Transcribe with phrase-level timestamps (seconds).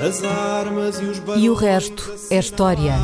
[0.00, 2.94] As armas e os E o resto é história.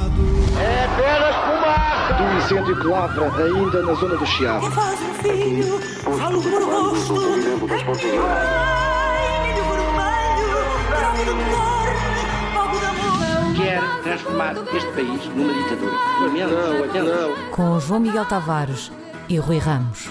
[0.58, 2.15] É apenas fumaça!
[2.15, 4.71] Do incêndio que lavra ainda na zona do Chiado.
[4.71, 7.14] Faz um filho, falo por rosto.
[13.59, 15.93] Quer transformar este país numa ditadura.
[16.95, 17.51] Não, não.
[17.51, 18.91] Com João Miguel Tavares
[19.29, 20.09] e Rui Ramos.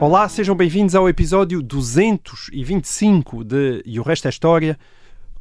[0.00, 4.76] Olá, sejam bem-vindos ao episódio 225 de E o Resto é História,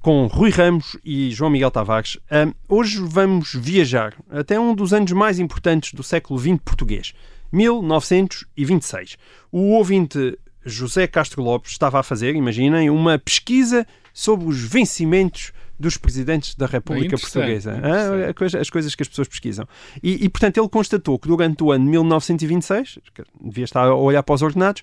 [0.02, 2.18] com Rui Ramos e João Miguel Tavares.
[2.32, 7.14] Ahm, hoje vamos viajar até um dos anos mais importantes do século XX português,
[7.52, 9.18] 1926.
[9.52, 15.96] O ouvinte José Castro Lopes estava a fazer, imaginem, uma pesquisa sobre os vencimentos dos
[15.98, 17.82] presidentes da República Portuguesa.
[18.30, 19.66] Ah, coisa- as coisas que as pessoas pesquisam.
[20.04, 23.96] E, e, portanto, ele constatou que durante o ano de 1926, que devia estar a
[23.96, 24.82] olhar para os ordenados,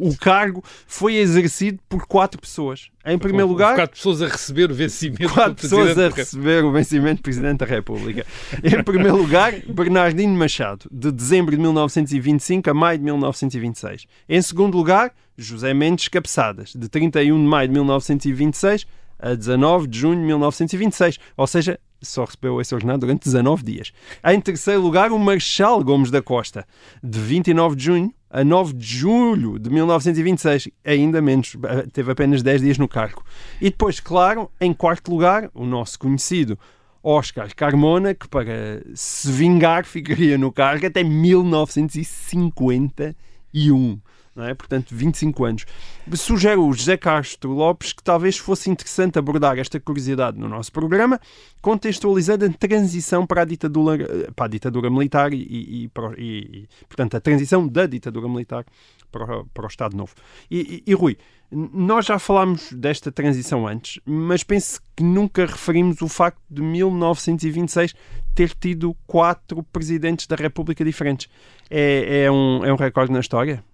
[0.00, 2.88] o cargo foi exercido por quatro pessoas.
[3.06, 6.72] Em primeiro lugar, Quatro pessoas a receber o vencimento quatro do pessoas a receber o
[6.72, 8.26] vencimento de Presidente da República.
[8.62, 14.04] Em primeiro lugar, Bernardino Machado, de dezembro de 1925 a maio de 1926.
[14.28, 18.86] Em segundo lugar, José Mendes Cabeçadas, de 31 de maio de 1926
[19.18, 21.18] a 19 de junho de 1926.
[21.36, 23.92] Ou seja, só recebeu esse ordenado durante 19 dias.
[24.24, 26.66] Em terceiro lugar, o Marechal Gomes da Costa,
[27.02, 31.56] de 29 de junho a 9 de julho de 1926, ainda menos,
[31.92, 33.24] teve apenas 10 dias no cargo.
[33.60, 36.58] E depois, claro, em quarto lugar, o nosso conhecido
[37.02, 43.98] Oscar Carmona, que para se vingar ficaria no cargo até 1951.
[44.38, 44.54] Não é?
[44.54, 45.66] Portanto, 25 anos.
[46.14, 51.20] Sugere o José Castro Lopes que talvez fosse interessante abordar esta curiosidade no nosso programa,
[51.60, 57.20] contextualizando a transição para a ditadura, para a ditadura militar e, e- e portanto, a
[57.20, 58.64] transição da ditadura militar
[59.10, 60.14] para, o- para o Estado Novo.
[60.48, 61.16] E, e- Rui,
[61.50, 67.92] nós já falámos desta transição antes, mas penso que nunca referimos o facto de 1926
[68.36, 71.28] ter tido quatro presidentes da República diferentes.
[71.68, 73.64] É, é um, é um recorde na história?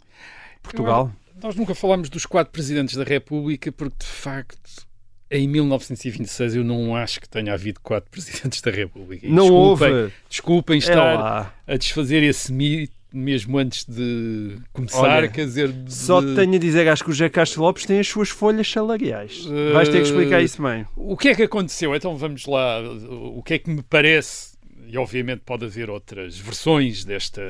[0.64, 1.12] Portugal?
[1.42, 4.86] Nós nunca falámos dos quatro presidentes da República porque, de facto,
[5.30, 9.26] em 1926 eu não acho que tenha havido quatro presidentes da República.
[9.26, 10.12] E Não desculpem, houve.
[10.28, 11.54] Desculpem É estar lá.
[11.66, 15.70] a desfazer esse mito mesmo antes de começar, Olha, quer dizer...
[15.70, 18.68] de- Só tenho a dizer, acho que o José Castro Lopes tem as suas folhas
[18.68, 19.46] salariais.
[19.48, 20.84] Eh, Vais ter que explicar isso bem.
[20.96, 21.94] O que é que aconteceu?
[21.94, 22.80] Então vamos lá.
[22.80, 24.56] O que é que me parece,
[24.88, 27.40] e obviamente pode haver outras versões desta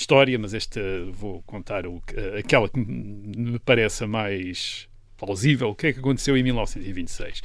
[0.00, 0.80] história, mas esta
[1.12, 5.70] vou contar o que- aquela que me parece a mais plausível.
[5.70, 7.42] O que é que aconteceu em 1926?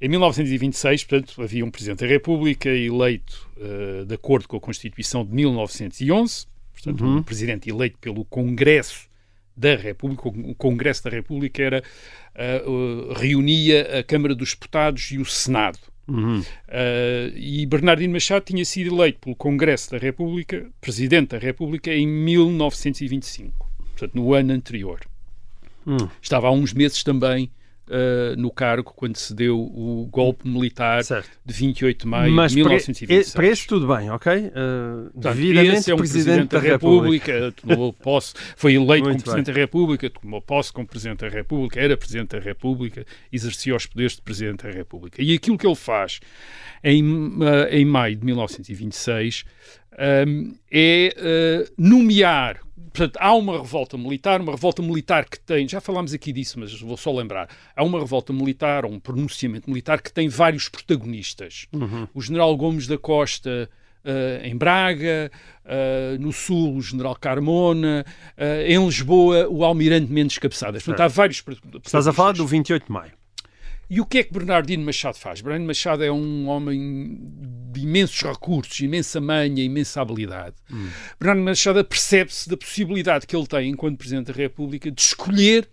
[0.00, 5.24] Em 1926, portanto, havia um Presidente da República eleito eh, de acordo com a Constituição
[5.24, 7.18] de 1911, portanto, Uhum.
[7.18, 9.08] um Presidente eleito pelo Congresso
[9.56, 10.28] da República.
[10.28, 11.82] O Congresso da República era,
[12.34, 15.78] eh, eh, reunia a Câmara dos Deputados e o Senado.
[16.08, 16.42] Uhum.
[16.68, 22.06] Eh, e Bernardino Machado tinha sido eleito pelo Congresso da República, Presidente da República, em
[22.06, 25.00] 1925, portanto, no ano anterior.
[25.86, 26.08] Hum.
[26.20, 27.50] Estava há uns meses também
[27.90, 31.28] eh, no cargo quando se deu o golpe militar Certo.
[31.44, 33.32] de 28 de maio Mas de para, 1926.
[33.34, 34.32] para esse tudo bem, ok?
[34.32, 37.32] Uh, Portanto, devidamente é um Presidente da República.
[37.32, 41.28] República, tomou posse, foi eleito Muito como Presidente da República, tomou posse como Presidente da
[41.28, 45.20] República, era Presidente da República, exercia os poderes de Presidente da República.
[45.20, 46.20] E aquilo que ele faz
[46.84, 47.04] em,
[47.42, 49.44] eh, em maio de 1926
[50.26, 52.60] hum, é eh, nomear.
[52.92, 56.78] Portanto, há uma revolta militar, uma revolta militar que tem, já falámos aqui disso, mas
[56.78, 61.66] vou só lembrar, há uma revolta militar, ou um pronunciamento militar que tem vários protagonistas.
[62.12, 63.70] O general Gomes da Costa
[64.04, 65.30] eh, em Braga,
[65.64, 68.04] eh, no Sul o general Carmona,
[68.36, 70.82] eh, em Lisboa o almirante Mendes Cabeçadas.
[70.82, 71.42] Portanto, há vários
[71.84, 72.50] Estás a falar do protagonistas.
[72.50, 73.12] 28 de maio.
[73.92, 75.42] E o que é que Bernardino Machado faz?
[75.42, 77.20] Bernardino Machado é um homem
[77.70, 80.56] de imensos recursos, imensa manha, imensa habilidade.
[81.20, 85.68] Bernardino Machado percebe-se da possibilidade que ele tem, enquanto Presidente da República, de escolher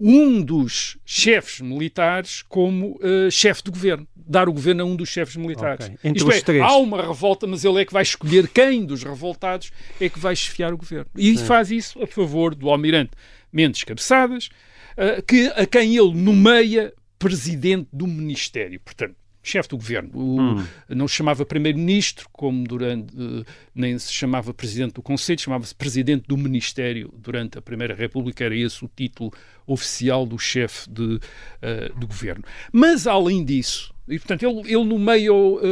[0.00, 5.10] um dos chefes militares como eh, chefe do governo, dar o governo a um dos
[5.10, 5.84] chefes militares.
[5.84, 5.98] Ok.
[6.02, 6.62] Entre Isto os é, três.
[6.62, 9.70] há uma revolta, mas ele é que vai escolher quem dos revoltados
[10.00, 11.10] é que vai chefiar o governo.
[11.14, 13.10] E faz isso a favor do almirante
[13.52, 14.48] Mendes Cabeçadas,
[14.96, 18.80] eh, que, a quem ele nomeia presidente do Ministério.
[18.80, 20.10] Portanto, chefe do governo.
[20.12, 23.44] O- Não se chamava primeiro-ministro, como durante, eh,
[23.74, 28.54] nem se chamava presidente do Conselho, chamava-se presidente do Ministério durante a Primeira República, era
[28.56, 29.32] esse o título
[29.66, 31.20] oficial do chefe de,
[31.62, 32.42] eh, do governo.
[32.72, 35.66] Mas, além disso, e portanto, ele, ele nomeia o eh,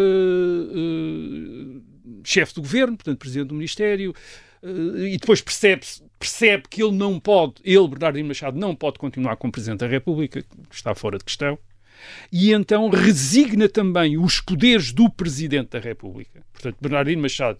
[0.74, 1.80] eh,
[2.24, 4.14] chefe do governo, portanto, presidente do Ministério,
[4.62, 5.84] e depois percebe,
[6.19, 10.44] percebe que ele não pode, ele, Bernardino Machado, não pode continuar como Presidente da República,
[10.70, 11.58] está fora de questão,
[12.32, 16.43] e então resigna também os poderes do Presidente da República.
[16.52, 17.58] Portanto, Bernardino Machado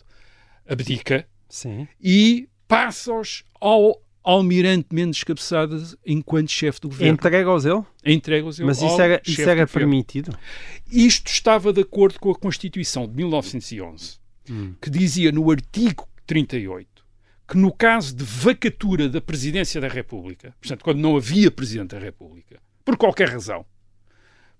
[0.69, 1.89] abdica Sim.
[2.01, 7.15] e passa-os ao Almirante Mendes Cabeçadas enquanto chefe do governo.
[7.15, 7.83] Entrega-os ele?
[8.05, 10.37] Entrega-os Mas ao isso era, isso era permitido?
[10.91, 14.19] Isto estava de acordo com a Constituição de 1911,
[14.81, 16.88] que dizia no artigo 38
[17.49, 21.99] que no caso de vacatura da presidência da República, portanto, quando não havia presidente da
[21.99, 23.65] República, por qualquer razão,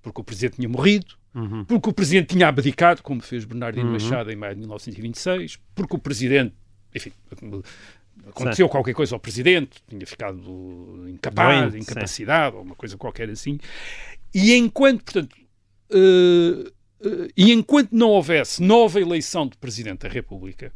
[0.03, 1.15] porque o presidente tinha morrido,
[1.67, 5.99] porque o presidente tinha abdicado, como fez Bernardino Machado em maio de 1926, porque o
[5.99, 6.55] presidente,
[6.95, 7.13] enfim,
[8.27, 13.59] aconteceu qualquer coisa ao presidente, tinha ficado incapaz, Doente, incapacidade, ou uma coisa qualquer assim,
[14.35, 15.37] e enquanto, portanto,
[15.91, 16.73] eh,
[17.05, 20.73] eh, e enquanto não houvesse nova eleição de Presidente da República,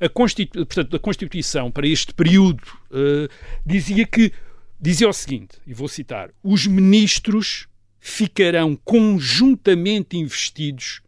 [0.00, 3.28] a, Constitu portanto, a Constituição para este período eh,
[3.64, 4.32] dizia que
[4.80, 7.66] dizia o seguinte, e vou citar: os ministros
[7.98, 11.00] ficarão conjuntamente investidos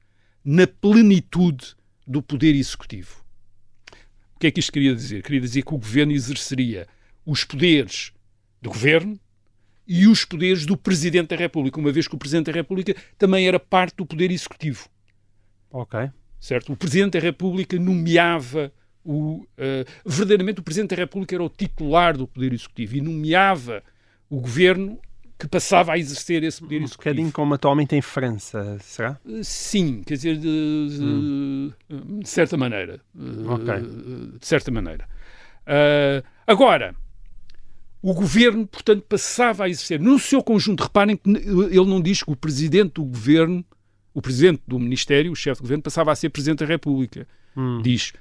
[0.45, 1.75] na plenitude
[2.07, 3.23] do poder executivo.
[4.35, 5.23] O que é que isto queria dizer?
[5.23, 6.87] Queria dizer que o governo exerceria
[7.27, 8.13] os poderes
[8.63, 9.19] do governo
[9.87, 13.47] e os poderes do Presidente da República, uma vez que o Presidente da República também
[13.47, 14.89] era parte do poder executivo
[15.71, 16.11] Ok.
[16.41, 16.73] Certo?
[16.73, 18.73] O Presidente da República nomeava
[19.05, 19.47] o...
[19.57, 23.83] eh, verdadeiramente o Presidente da República era o titular do Poder Executivo e nomeava
[24.31, 24.99] o Governo
[25.39, 26.99] que passava a exercer esse Poder Um Executivo.
[27.15, 29.19] bocadinho como atualmente em França, será?
[29.29, 32.95] Eh, Sim, quer dizer, de, de- de certa maneira.
[33.17, 34.33] Eh, Hum.
[34.39, 35.09] De certa maneira.
[35.67, 36.95] Ah, agora,
[38.03, 40.01] o governo, portanto, passava a exercer.
[40.01, 43.65] No seu conjunto, reparem que ele não diz que o presidente do governo,
[44.19, 47.27] o presidente do Ministério, o chefe do governo, passava a ser presidente da República.
[47.57, 47.81] Hum.
[47.83, 48.13] Diz.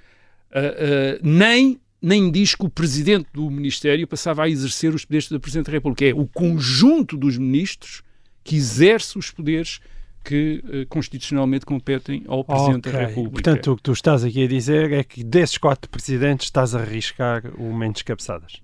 [0.52, 5.30] ah, ah, nem, nem diz que o presidente do Ministério passava a exercer os poderes
[5.30, 6.06] do presidente da República.
[6.06, 8.04] É o conjunto dos ministros
[8.44, 9.80] que exerce os poderes
[10.24, 13.08] que eh, constitucionalmente competem ao Presidente da Ok.
[13.08, 13.32] República.
[13.44, 16.80] Portanto, o que tu estás aqui a dizer é que desses quatro presidentes estás a
[16.82, 18.62] arriscar o Mendes Cabeçadas.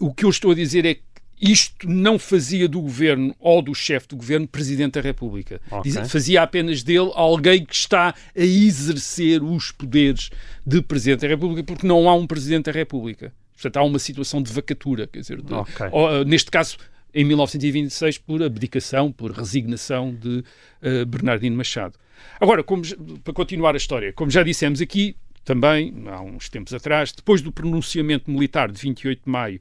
[0.00, 1.02] o que eu estou a dizer é que
[1.40, 5.60] isto não fazia do governo ou do chefe do governo presidente da República.
[5.70, 5.90] Ok.
[5.92, 10.30] Diz- Fazia apenas dele alguém que está a exercer os poderes
[10.66, 13.32] de presidente da República, porque não há um presidente da República.
[13.54, 15.86] Portanto, há uma situação de vacatura, quer dizer, de- Ok.
[15.92, 16.76] ou, eh, neste caso,
[17.14, 20.44] em 1926, por abdicação, por resignação de
[20.82, 21.94] eh, Bernardino Machado.
[22.40, 22.82] Agora, como
[23.24, 27.50] para continuar a história, como já dissemos aqui, também, há uns tempos atrás, depois do
[27.50, 29.58] pronunciamento militar de 28 de maio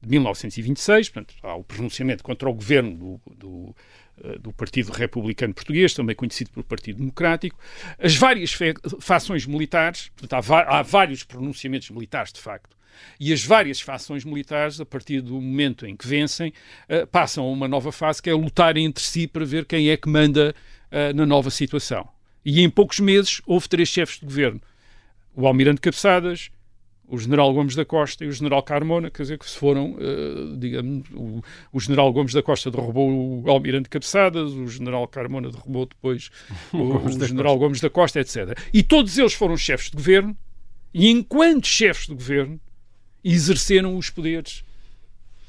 [0.00, 3.76] de 1926, portanto, há o pronunciamento contra o governo do, do,
[4.22, 7.58] eh, do Partido Republicano Português, também conhecido por Partido Democrático,
[7.98, 8.56] as várias
[9.00, 12.76] fações militares, portanto, há, há vários pronunciamentos militares, de facto,
[13.18, 16.52] e as várias fações militares, a partir do momento em que vencem,
[16.88, 19.96] eh, passam a uma nova fase, que é lutarem entre si para ver quem é
[19.96, 20.54] que manda
[20.90, 22.08] eh, na nova situação.
[22.44, 24.60] E em poucos meses houve três chefes de governo.
[25.34, 26.50] O Almirante Cabeçadas,
[27.08, 30.56] o General Gomes da Costa e o General Carmona, quer dizer que se foram, eh,
[30.58, 31.42] digamos, o,
[31.72, 36.30] o General Gomes da Costa derrubou o Almirante Cabeçadas, o General Carmona derrubou depois
[36.72, 38.58] o, Gomes o da General Gomes da Costa, etc.
[38.72, 40.36] E todos eles foram chefes de governo
[40.92, 42.60] e enquanto chefes de governo
[43.22, 44.64] exerceram os poderes,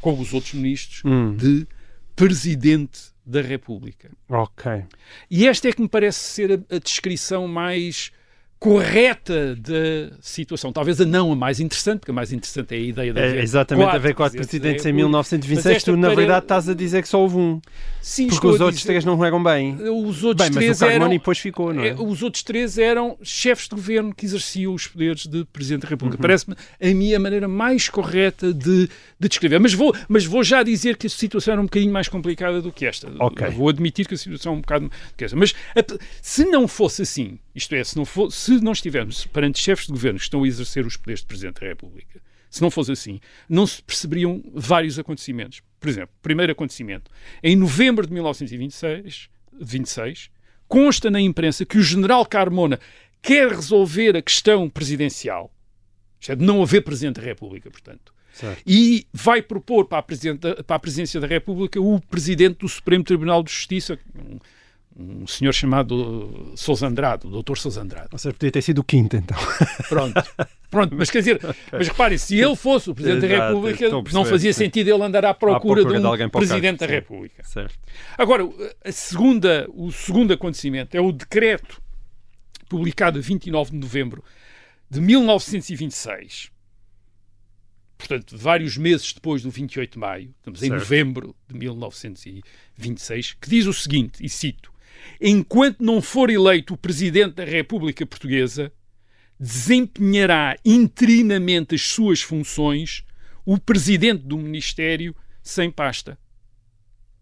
[0.02, 1.36] como os outros ministros, Hum.
[1.36, 1.68] de
[2.16, 4.10] Presidente da República.
[4.30, 4.84] Ok.
[5.30, 8.12] E esta é que me parece ser a, a descrição mais
[8.60, 10.72] correta da situação.
[10.74, 13.28] Talvez a não a mais interessante, porque a mais interessante é a ideia de É
[13.30, 14.96] haver exatamente a ver com os presidentes da em República.
[14.96, 15.66] 1926.
[15.66, 17.62] Mas esta Tu, na pare- verdade, estás a dizer que só houve um.
[18.02, 19.76] Sim, Porque os outros dizer- três não eram bem.
[19.76, 21.10] Os outros Bem, mas três o eram...
[21.10, 21.90] depois ficou, não é?
[21.90, 25.88] É, Os outros três eram chefes de governo que exerciam os poderes de Presidente da
[25.88, 25.92] Uhum.
[25.92, 26.22] República.
[26.22, 29.60] Parece-me a minha maneira mais correta de, de descrever.
[29.60, 32.72] Mas vou, mas vou já dizer que a situação era um bocadinho mais complicada do
[32.72, 33.12] que esta.
[33.20, 33.48] Ok.
[33.50, 34.90] Vou admitir que a situação é um bocado.
[35.36, 35.54] Mas
[36.22, 39.92] se não fosse assim, isto é, se não, for, se não estivermos perante chefes de
[39.92, 42.22] governo que estão a exercer os poderes de Presidente da República,
[42.52, 45.62] se não fosse assim, não se perceberiam vários acontecimentos.
[45.80, 47.10] Por exemplo, primeiro acontecimento.
[47.42, 50.30] Em novembro de 1926, 26,
[50.68, 52.80] consta na imprensa que o general Carmona
[53.24, 55.52] quer resolver a questão presidencial,
[56.20, 58.62] isto é, de não haver Presidente da República, portanto, Certo.
[58.68, 63.42] e vai propor para a, para a Presidência da República o Presidente do Supremo Tribunal
[63.42, 63.98] de Justiça,
[64.98, 68.10] um, senhor chamado Sousa Andrade, o doutor Sousa Andrade.
[68.12, 69.38] Ou seja, podia ter sido o quinto, então.
[69.88, 70.24] Pronto.
[70.70, 71.40] Pronto, mas quer dizer,
[71.72, 74.54] mas reparem, se ele fosse o Presidente da Exato, República, estou a perceber, não fazia
[74.54, 74.66] sim.
[74.66, 76.92] sentido ele andar à procura, procura de de um o Presidente da sim.
[76.92, 77.44] República.
[77.44, 77.80] Certo.
[78.18, 78.44] Agora,
[78.84, 81.82] a segunda, o segundo acontecimento é o decreto
[82.68, 84.24] publicado a 29 de novembro
[84.90, 86.52] de 1926,
[87.98, 90.80] portanto, vários meses depois do 28 de maio, estamos em Certo.
[90.82, 94.72] novembro de 1926, que diz o seguinte, e cito:
[95.20, 98.72] Enquanto não for eleito o Presidente da República Portuguesa,
[99.40, 103.04] desempenhará interinamente as suas funções
[103.46, 106.18] o Presidente do Ministério sem pasta.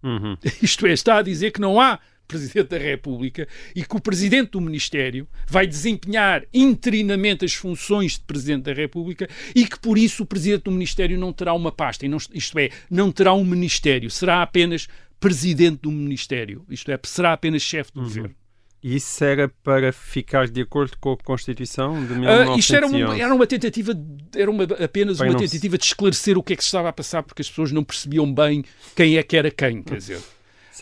[0.01, 0.37] Uhum.
[0.61, 4.51] Isto é, está a dizer que não há Presidente da República e que o Presidente
[4.51, 10.23] do Ministério vai desempenhar interinamente as funções de Presidente da República e que por isso
[10.23, 13.43] o Presidente do Ministério não terá uma pasta, e não- isto é, não terá um
[13.45, 14.87] Ministério, será apenas
[15.19, 18.35] Presidente do Ministério, isto é, será apenas chefe do Governo.
[18.83, 22.59] E isso era para ficar de acordo com a Constituição de Ah, 1911?
[22.59, 25.77] isto era uma, era uma tentativa, de- era uma, apenas Bem, uma não se- tentativa
[25.77, 28.31] de esclarecer o que é que se estava a passar, porque as pessoas não percebiam
[28.31, 28.63] bem
[28.95, 30.21] quem é que era quem, quer dizer.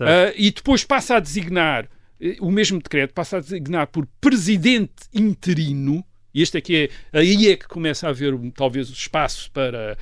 [0.02, 1.88] Ah, e depois passa a designar,
[2.20, 7.50] eh, o mesmo decreto passa a designar por presidente interino, e este aqui é, aí
[7.52, 9.98] é que começa a haver talvez o espaço para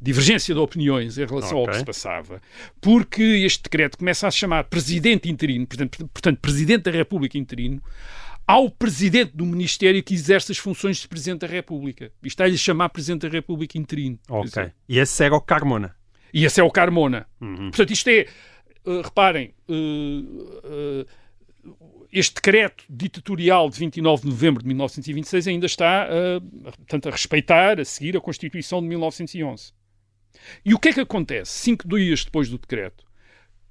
[0.00, 1.72] divergência de opiniões em relação ao Ok.
[1.74, 2.42] que se passava,
[2.80, 7.82] porque este decreto começa a se chamar presidente interino, portanto, portanto presidente da República interino,
[8.46, 12.12] ao presidente do Ministério que exerce as funções de presidente da República.
[12.22, 14.18] E está-lhe a chamar presidente da República interino.
[14.28, 14.70] Ok.
[14.88, 15.96] E esse era o Carmona.
[16.32, 17.26] e esse é o Carmona.
[17.40, 17.70] Uhum.
[17.70, 18.26] Portanto, isto é, eh,
[19.02, 20.22] reparem, eh,
[20.64, 21.06] eh,
[22.12, 26.08] este decreto ditatorial de 29 de novembro de 1926 ainda está
[26.62, 29.72] portanto, a respeitar, a seguir a Constituição de 1911.
[30.64, 31.52] E o que é que acontece?
[31.52, 33.06] Cinco dias depois do decreto,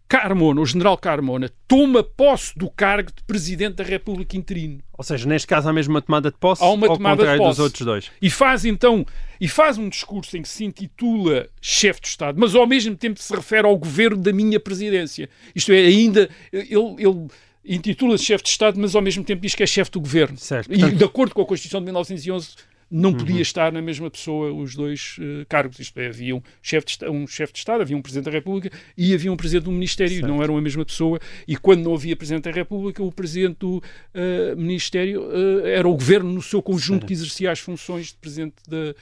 [0.07, 4.79] Carmona, o general Carmona, toma posse do cargo de Presidente da República interino.
[4.93, 7.21] Ou seja, neste caso há mesmo uma tomada de posse Há uma ao tomada de
[7.21, 7.61] contrário dos posse.
[7.61, 8.11] outros dois.
[8.21, 9.05] E faz então,
[9.41, 13.19] e faz um discurso em que se intitula chefe de Estado, mas ao mesmo tempo
[13.19, 15.27] se refere ao governo da minha presidência.
[15.55, 17.27] Isto é, ainda ele, ele
[17.67, 20.37] intitula-se chefe de Estado, mas ao mesmo tempo diz que é chefe do governo.
[20.37, 20.71] Certo.
[20.71, 22.49] E de acordo com a Constituição de 1911
[22.89, 25.79] não podia estar na mesma pessoa os dois eh, cargos.
[25.79, 28.71] Isto é, havia um chefe, de, um chefe de Estado, havia um Presidente da República
[28.97, 30.27] e havia um Presidente do Ministério, Certo.
[30.27, 31.19] não eram a mesma pessoa.
[31.47, 33.81] E quando não havia Presidente da República, o Presidente do
[34.13, 37.07] eh, Ministério eh, era o Governo no seu conjunto Certo.
[37.07, 38.95] que exercia as funções de Presidente da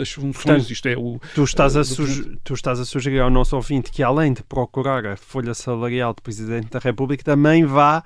[0.00, 1.82] as funções, Portanto, isto é, o, Tu estás, a
[2.44, 6.22] tu estás a sugerir ao nosso ouvinte que, além de procurar a folha salarial do
[6.22, 8.04] Presidente da República, também vá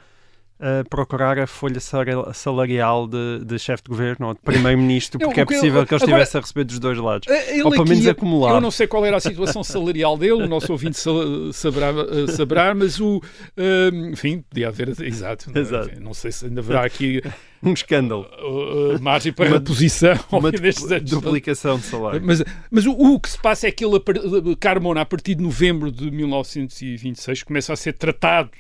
[0.61, 5.29] uh, procurar a folha sal- salarial de, de chefe de governo ou de primeiro-ministro, Eu-
[5.29, 7.29] porque é eu- possível que ele agora- estivesse a receber dos dois lados.
[7.29, 8.55] Eh, Ou pelo menos acumular.
[8.55, 11.11] Eu não sei qual era a situação salarial dele, o nosso ouvinte sa-
[11.53, 13.21] saberá, eh, saberá mas o.
[13.57, 14.89] eh, enfim, podia haver.
[15.03, 15.51] Exato.
[15.51, 15.61] não é?
[15.61, 16.01] Exato.
[16.01, 17.21] Não sei se ainda haverá aqui
[17.63, 18.27] Um escândalo.
[18.95, 20.51] eh, margem para Uma- reposição Uma
[21.03, 22.21] duplicação de salário.
[22.23, 25.43] Mas, mas o, o que se passa é que ele, a Carmona, a partir de
[25.43, 28.51] novembro de 1926, começa a ser tratado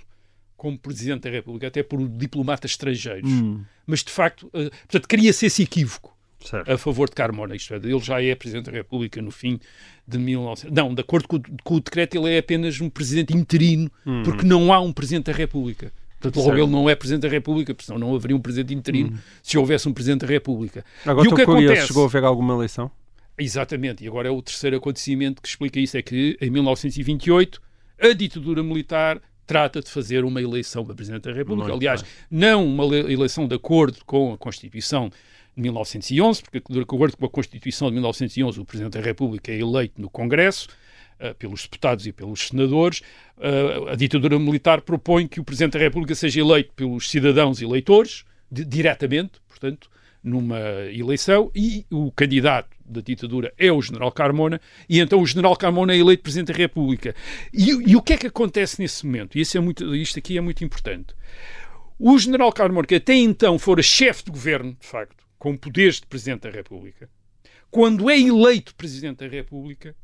[0.56, 3.30] como Presidente da República, até por diplomatas estrangeiros.
[3.30, 6.70] Hum, Mas, de facto, eh, portanto, cria-se esse equívoco certo.
[6.70, 9.60] a favor de Carmona, isto é, ele já é Presidente da República no fim
[10.08, 10.74] de 1900.
[10.74, 13.90] Não, de acordo com, o- com o decreto, ele é apenas um Presidente interino,
[14.24, 15.92] porque não há um Presidente da República.
[16.20, 16.62] Portanto, logo Certo.
[16.64, 19.86] ele não é Presidente da República, porque senão não haveria um Presidente interino se houvesse
[19.86, 20.82] um Presidente da República.
[21.04, 21.86] Agora e o que curioso, acontece?
[21.88, 22.90] chegou a haver alguma eleição?
[23.36, 27.60] Exatamente, e agora é o terceiro acontecimento que explica isso: é que em 1928
[28.00, 31.68] a ditadura militar trata de fazer uma eleição para Presidente da República.
[31.68, 32.10] Muito Aliás, bem.
[32.30, 35.10] não uma le- eleição de acordo com a Constituição
[35.56, 39.58] de 1911, porque de acordo com a Constituição de 1911 o Presidente da República é
[39.60, 40.68] eleito no Congresso
[41.20, 43.02] eh, pelos deputados e pelos senadores.
[43.40, 48.24] Eh, a ditadura militar propõe que o Presidente da República seja eleito pelos cidadãos eleitores,
[48.50, 49.88] di- diretamente, portanto,
[50.24, 50.58] numa
[50.90, 55.92] eleição, e o candidato da ditadura é o General Carmona, e então o General Carmona
[55.92, 57.14] é eleito Presidente da República.
[57.52, 59.36] E, e o que é que acontece nesse momento?
[59.36, 61.14] E isso é muito, isto aqui é muito importante.
[61.98, 66.06] O General Carmona, que até então fora chefe de governo, de facto, com poderes de
[66.06, 67.08] Presidente da República,
[67.70, 69.94] quando é eleito Presidente da República,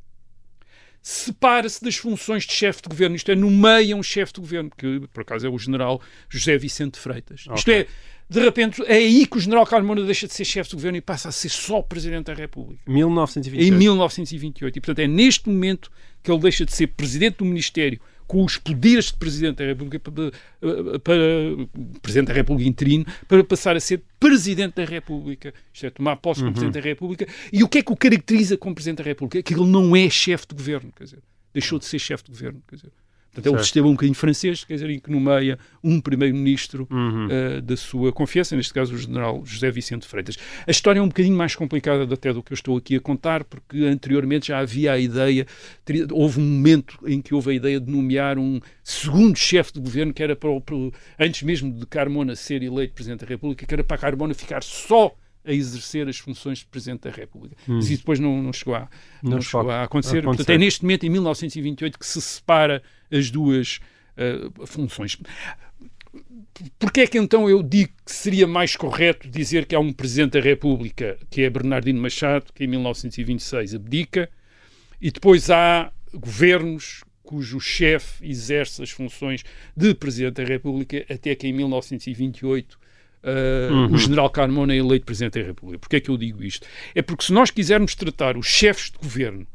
[1.02, 5.00] separa-se das funções de chefe de governo, isto é, nomeia um chefe de governo, que
[5.12, 7.40] por acaso é o general José Vicente Freitas.
[7.40, 7.74] Isto Ok.
[7.74, 7.86] é,
[8.28, 11.00] de repente, é aí que o general Carmona deixa de ser chefe de governo e
[11.00, 12.80] passa a ser só Presidente da República.
[12.86, 13.74] 1928.
[13.74, 14.76] Em 1928.
[14.76, 15.90] E, portanto, é neste momento
[16.22, 19.98] que ele deixa de ser Presidente do Ministério com os poderes de Presidente da República
[19.98, 21.16] para, para
[22.00, 25.52] Presidente da República interino para passar a ser Presidente da República.
[25.74, 27.26] Isto é, tomar posse como Presidente da República.
[27.52, 29.40] E o que é que o caracteriza como Presidente da República?
[29.40, 31.18] É que ele não é chefe de governo, quer dizer,
[31.52, 32.92] deixou de ser chefe de governo, quer dizer.
[33.32, 33.62] Portanto, é um Certo.
[33.64, 37.28] sistema um bocadinho francês, quer dizer, em que nomeia um primeiro-ministro Uhum.
[37.30, 40.36] eh, da sua confiança, neste caso o general José Vicente Freitas.
[40.66, 43.44] A história é um bocadinho mais complicada até do que eu estou aqui a contar,
[43.44, 45.46] porque anteriormente já havia a ideia,
[45.84, 49.80] teria- houve um momento em que houve a ideia de nomear um segundo chefe de
[49.80, 53.26] governo, que era para, o- para o- antes mesmo de Carmona ser eleito Presidente da
[53.26, 57.56] República, que era para Carmona ficar só a exercer as funções de Presidente da República.
[57.66, 58.88] Mas isso depois não, não chegou, a,
[59.22, 60.18] Não não chegou a a acontecer.
[60.18, 60.22] acontecer.
[60.22, 63.80] Portanto, é neste momento, em 1928, que se separa as duas
[64.16, 65.16] eh, funções.
[66.78, 70.32] Porquê é que então eu digo que seria mais correto dizer que há um Presidente
[70.32, 74.28] da República, que é Bernardino Machado, que em 1926 abdica,
[75.00, 79.42] e depois há governos cujo chefe exerce as funções
[79.74, 85.40] de Presidente da República até que em 1928 uh, o General Carmona é eleito Presidente
[85.40, 85.78] da República.
[85.78, 86.66] Porquê é que eu digo isto?
[86.94, 89.46] É porque se nós quisermos tratar os chefes de governo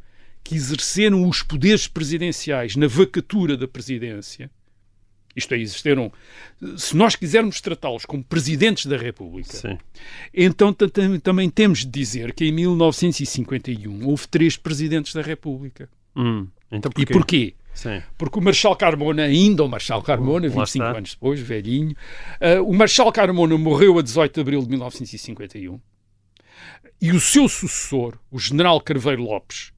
[0.45, 4.49] que exerceram os poderes presidenciais na vacatura da presidência,
[5.35, 6.13] isto é, exerceram,
[6.77, 9.77] se nós quisermos tratá-los como presidentes da República, Sim.
[10.33, 15.89] então ta- tam- também temos de dizer que em 1951 houve três presidentes da República.
[16.15, 16.47] Hum.
[16.71, 17.13] Então E porquê?
[17.13, 17.53] porquê?
[17.73, 18.01] Sim.
[18.17, 20.97] Porque o Marshal Carmona, ainda o Marshal Carmona, Lá 25 está.
[20.97, 21.93] anos depois, velhinho,
[22.39, 25.79] ah, o Marshal Carmona morreu a 18 de abril de 1951
[27.01, 29.73] e o seu sucessor, o General Carveiro Lopes,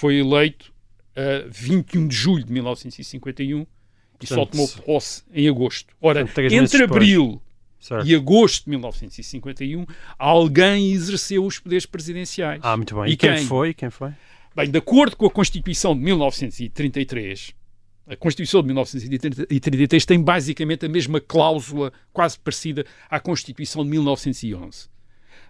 [0.00, 0.72] foi eleito
[1.14, 3.66] a 21 de julho de 1951
[4.22, 5.94] e só tomou posse em agosto.
[6.00, 7.40] Ora, entre abril
[7.78, 8.06] Certo.
[8.06, 9.86] e agosto de 1951,
[10.18, 12.60] alguém exerceu os poderes presidenciais.
[12.62, 13.04] Ah, muito bem.
[13.08, 13.46] E E, quem, quem?
[13.46, 13.74] foi?
[13.74, 14.12] Quem foi?
[14.56, 17.52] Bem, de acordo com a Constituição de 1933,
[18.06, 24.88] a Constituição de 1933 tem basicamente a mesma cláusula, quase parecida à Constituição de 1911,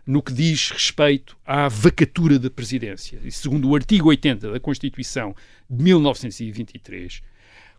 [0.06, 3.18] no que diz respeito à vacatura da presidência.
[3.24, 5.34] E segundo o artigo 80 da Constituição
[5.68, 7.22] de 1923,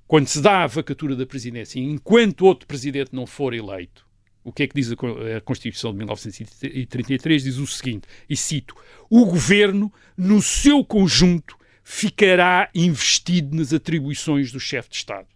[0.08, 4.06] quando se dá a vacatura da presidência, enquanto outro presidente não for eleito,
[4.44, 7.44] o que é que diz a Con- a Constituição de 1933?
[7.44, 8.76] Diz o seguinte, e cito:
[9.10, 15.28] o governo, no seu conjunto, ficará investido nas atribuições do chefe de Estado.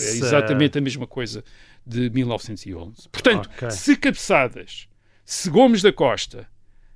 [0.00, 1.42] É exatamente a mesma coisa
[1.86, 3.08] de 1911.
[3.10, 3.70] Portanto, Ok.
[3.70, 4.87] se Cabeçadas,
[5.30, 6.46] se Gomes da Costa,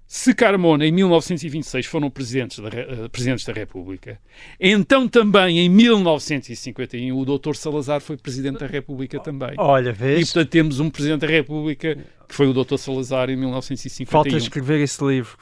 [0.06, 4.18] se Carmona, em 1926, foram presidentes da, eh, presidentes da República,
[4.58, 9.52] então também em 1951 o doutor Salazar foi presidente da República também.
[9.58, 10.32] Olha, E vês?
[10.32, 11.94] portanto temos um presidente da República
[12.28, 14.10] que foi o doutor Salazar em 1951.
[14.10, 15.36] Falta escrever esse livro.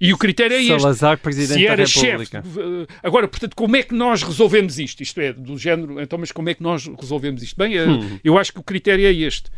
[0.00, 0.80] E o critério é este.
[0.80, 2.06] Salazar, Presidente Se da era chefe.
[2.06, 2.42] República.
[2.42, 5.00] de- Agora, portanto, como é que nós resolvemos isto?
[5.00, 7.56] Isto é, do género, então, mas como é que nós resolvemos isto?
[7.56, 8.18] Bem, eh, Hum.
[8.24, 9.48] eu acho que o critério é este.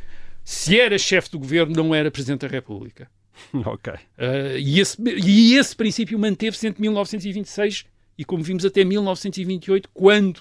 [0.44, 3.08] Se era chefe do governo, não era presidente da República.
[3.66, 3.92] Ok.
[4.16, 7.84] Eh, e, esse, e esse princípio manteve-se entre 1926
[8.16, 10.40] e, como vimos, até 1928, quando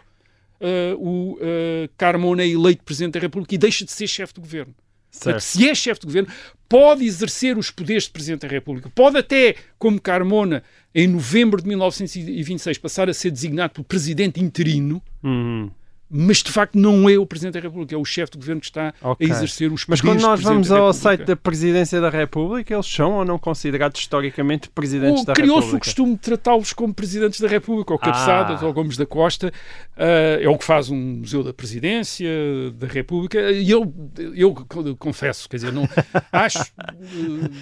[0.60, 4.42] eh, o eh, Carmona é eleito presidente da República e deixa de ser chefe do
[4.42, 4.76] governo.
[5.10, 5.42] Certo.
[5.42, 6.30] se é chefe de governo,
[6.68, 8.90] pode exercer os poderes de Presidente da República.
[8.96, 10.64] Pode até, como Carmona,
[10.94, 15.70] em novembro de 1926, passar a ser designado por Presidente interino, Hum.
[16.16, 18.68] Mas de facto não é o Presidente da República, é o chefe de governo que
[18.68, 19.26] está Ok.
[19.26, 20.94] a exercer os Mas quando nós vamos ao República.
[21.02, 25.54] site da Presidência da República, eles são ou não considerados historicamente Presidentes O- da Criou-se
[25.54, 25.84] o República?
[25.86, 28.66] costume de tratá-los como presidentes da República, ou cabeçadas, Ah.
[28.68, 29.52] ou Gomes da Costa.
[29.98, 32.30] Ah, é o que faz um Museu da Presidência
[32.76, 33.52] da República.
[33.52, 33.92] E eu,
[34.36, 35.84] eu co- confesso, quer dizer, não
[36.32, 36.60] acho,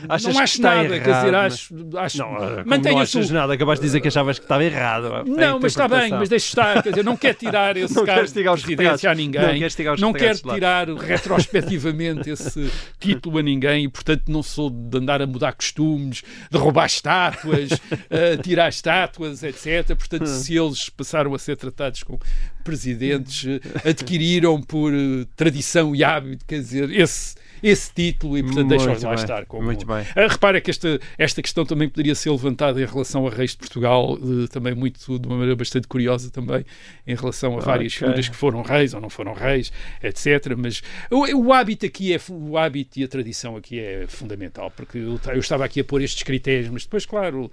[0.10, 3.30] Achas não acho nada, quer errado, dizer, mas- acho, acho Não, ah, mantenho não achas
[3.30, 5.06] nada, acabaste de dizer que achavas que estava errado.
[5.14, 8.04] a Não, mas está bem, mas deixa estar, quer dizer, não quer tirar esse Não
[8.44, 10.54] de os presidência a ninguém, Não tirar os não quer retratos lá.
[10.54, 16.24] tirar retrospectivamente esse título a ninguém e, portanto, não sou de andar a mudar costumes,
[16.50, 17.70] de roubar estátuas,
[18.10, 19.96] eh, tirar estátuas, etc.
[19.96, 22.20] Portanto, se eles passaram a ser tratados como
[22.64, 28.68] presidentes, eh, adquiriram por eh, tradição e hábito, quer dizer, esse, esse título e, portanto,
[28.68, 29.46] deixam-os lá estar.
[29.46, 29.64] Como...
[29.64, 30.06] muito bem.
[30.16, 33.58] Ah, repara que esta, esta questão também poderia ser levantada em relação a reis de
[33.58, 34.18] Portugal,
[34.52, 36.66] também muito, de uma maneira bastante curiosa também,
[37.06, 38.08] em relação a várias Ok.
[38.08, 39.72] figuras que foram reis ou não foram reis,
[40.02, 40.56] etc.
[40.58, 44.98] Mas o, o hábito aqui é o hábito e a tradição aqui é fundamental, porque
[44.98, 47.52] eu, eu estava aqui a pôr estes critérios, mas depois, claro,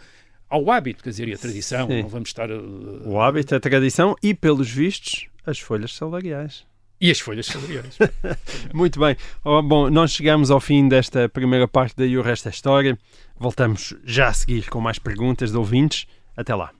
[0.49, 2.03] há o hábito, quer dizer, e a tradição, Sim.
[2.03, 6.68] não vamos estar a, O hábito, a tradição e, pelos vistos, as folhas salariais.
[7.01, 7.99] E as folhas salariais.
[8.75, 9.17] Muito bem.
[9.45, 12.99] Oh, bom, nós chegamos ao fim desta primeira parte da E o Resto é História.
[13.39, 16.07] Voltamos já a seguir com mais perguntas de ouvintes.
[16.37, 16.71] Até lá.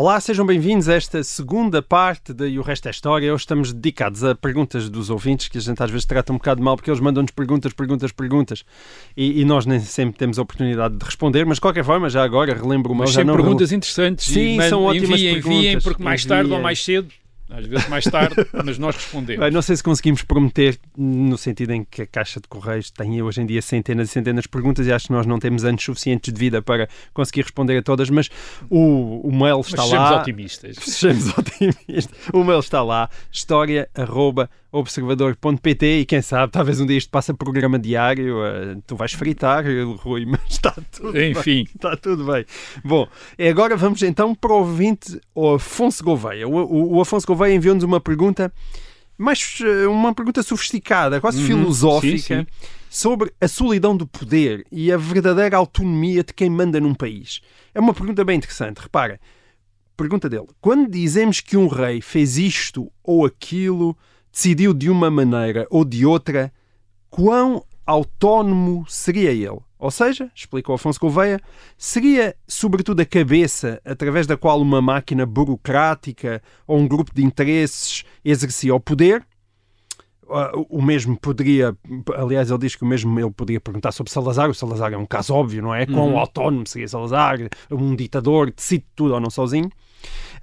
[0.00, 3.34] Olá, sejam bem-vindos a esta segunda parte da E o Resto é História.
[3.34, 6.62] Hoje estamos dedicados a perguntas dos ouvintes, que a gente às vezes trata um bocado
[6.62, 8.64] mal, porque eles mandam-nos perguntas, perguntas, perguntas,
[9.14, 12.24] e, e nós nem sempre temos a oportunidade de responder, mas de qualquer forma, já
[12.24, 14.24] agora relembro meu, Mas já sempre não perguntas interessantes.
[14.24, 15.84] Sim, e são ótimas enviem, enviem, perguntas.
[15.84, 16.62] porque mais tarde ou Enviem.
[16.62, 17.19] mais cedo
[17.50, 18.34] às vezes mais tarde,
[18.64, 19.40] mas nós respondemos.
[19.42, 23.20] Bem, não sei se conseguimos prometer, no sentido em que a Caixa de Correios tem
[23.22, 25.82] hoje em dia centenas e centenas de perguntas e acho que nós não temos anos
[25.82, 28.28] suficientes de vida para conseguir responder a todas, mas
[28.68, 29.98] o, o mail está mas lá.
[29.98, 30.76] sejamos otimistas.
[30.80, 32.08] Sejamos otimistas.
[32.32, 33.10] O mail está lá,
[34.72, 39.12] história.observador.pt e quem sabe, talvez um dia isto passe a programa diário, uh, tu vais
[39.12, 39.64] fritar,
[39.98, 41.64] Rui, mas está tudo Enfim.
[41.64, 41.68] bem.
[41.74, 42.44] Está tudo bem.
[42.84, 43.08] Bom,
[43.50, 46.48] agora vamos então para o ouvinte, o Afonso Gouveia.
[46.48, 48.52] O, o, o Afonso Gouveia enviou-nos uma pergunta,
[49.18, 51.46] mais uh, uma pergunta sofisticada, quase Uhum.
[51.46, 52.46] filosófica, Sim, sim.
[52.88, 57.40] sobre a solidão do poder e a verdadeira autonomia de quem manda num país.
[57.74, 58.78] É uma pergunta bem interessante.
[58.78, 59.20] Repara,
[59.96, 63.96] pergunta dele: quando dizemos que um rei fez isto ou aquilo,
[64.32, 66.52] decidiu de uma maneira ou de outra,
[67.08, 69.58] quão autónomo seria ele?
[69.78, 71.40] Ou seja, explicou Afonso Gouveia,
[71.78, 78.04] seria sobretudo a cabeça através da qual uma máquina burocrática ou um grupo de interesses
[78.22, 79.26] exercia o poder?
[80.28, 81.74] Ah, o mesmo poderia,
[82.14, 84.50] aliás, ele diz que o mesmo ele poderia perguntar sobre Salazar.
[84.50, 85.86] O Salazar é um caso óbvio, não é?
[85.86, 87.38] Quão autónomo seria Salazar?
[87.70, 89.70] Um ditador, decide tudo ou não sozinho?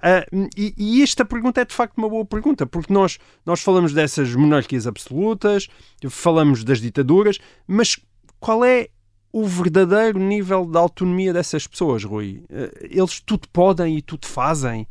[0.00, 0.24] Ah,
[0.56, 4.34] e, e esta pergunta é de facto uma boa pergunta, porque nós, nós falamos dessas
[4.34, 5.68] monarquias absolutas,
[6.08, 7.98] falamos das ditaduras, mas
[8.38, 8.88] qual é
[9.32, 12.44] o verdadeiro nível de autonomia dessas pessoas, Rui?
[12.50, 14.86] Ah, Eles tudo podem e tudo fazem?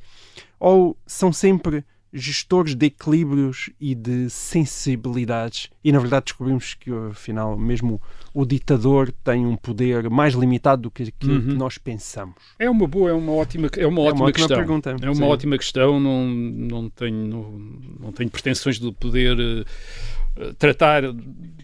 [0.60, 1.86] Ou são sempre
[2.18, 5.70] gestores de equilíbrios e de sensibilidades?
[5.84, 8.02] E na verdade descobrimos que afinal mesmo
[8.34, 12.36] o ditador tem um poder mais limitado do que que nós pensamos.
[12.60, 14.58] É uma boa, é uma ótima, é uma ótima ótima questão.
[14.58, 15.24] pergunta, É uma sim.
[15.24, 16.00] ótima questão.
[16.00, 17.52] Não, não tenho, não,
[18.00, 19.38] não tenho pretensões de poder
[20.38, 21.04] eh, tratar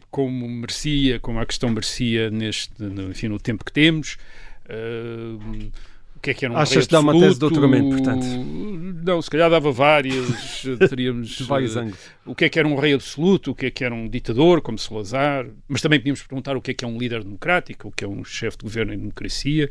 [0.09, 4.17] como merecia, como a questão merecia neste, no, enfim, no tempo que temos.
[4.65, 5.92] O
[6.23, 8.25] que é que era um Achas que dá uma tese de doutoramento, portanto?
[9.05, 10.63] Não, se calhar dava várias.
[10.65, 11.99] eh, teríamos vários eh, ângulos.
[12.25, 14.61] o que é que era um rei absoluto, o que é que era um ditador,
[14.61, 17.91] como Salazar, mas também podíamos perguntar o que é que é um líder democrático, o
[17.91, 19.69] que é um chefe de governo em democracia.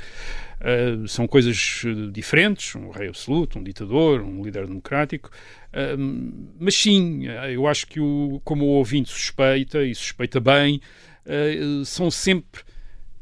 [0.61, 5.31] Uh, são coisas diferentes, um rei absoluto, um ditador, um líder democrático.
[5.73, 10.83] Uh, mas sim, eu acho que, o, como o ouvinte suspeita, e suspeita bem,
[11.25, 12.61] uh, são sempre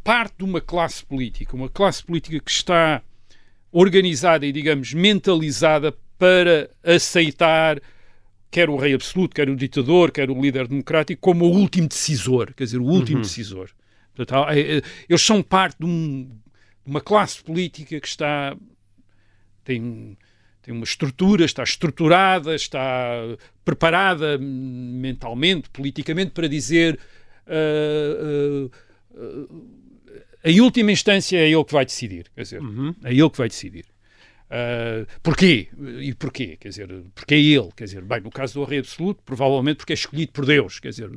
[0.03, 3.01] parte de uma classe política, uma classe política que está
[3.73, 7.81] organizada e, digamos, mentalizada para aceitar
[8.51, 12.53] quer o rei absoluto, quer o ditador, quer o líder democrático, como o último decisor,
[12.53, 13.71] quer dizer, o último decisor.
[14.15, 16.25] Portanto, é- é- eles são parte de, um-
[16.85, 18.57] de uma classe política que está
[19.65, 20.19] tem,
[20.63, 23.13] tem uma estrutura, está estruturada, está
[23.65, 26.99] preparada mentalmente, politicamente, para dizer
[27.47, 28.71] ah, ah,
[29.17, 29.55] ah,
[30.45, 32.61] em última instância é ele que vai decidir, quer dizer,
[33.05, 33.85] é ele que vai decidir.
[34.51, 35.69] Uh, porquê?
[36.01, 36.57] E porquê?
[36.59, 37.69] Quer dizer, porque é ele?
[37.77, 40.89] Quer dizer, bem, no caso do rei absoluto, provavelmente porque é escolhido por Deus, quer
[40.89, 41.09] dizer,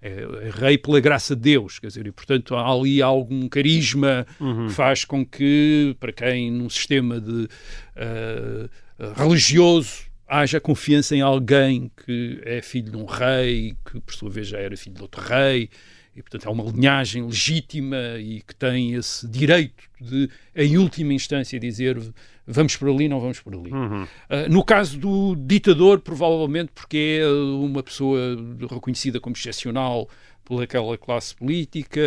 [0.00, 4.24] é, é rei pela graça de Deus, quer dizer, e portanto há ali algum carisma
[4.38, 7.48] que faz com que, para quem num sistema de
[7.96, 8.70] uh,
[9.16, 14.46] religioso haja confiança em alguém que é filho de um rei, que por sua vez
[14.46, 15.68] já era filho de outro rei,
[16.14, 21.58] e portanto é uma linhagem legítima e que tem esse direito de, em última instância,
[21.58, 21.98] dizer
[22.46, 23.70] vamos por ali, não vamos por ali.
[23.70, 28.36] Uh, no caso do ditador, provavelmente porque é uma pessoa
[28.68, 30.08] reconhecida como excepcional
[30.44, 32.00] pelaquela classe política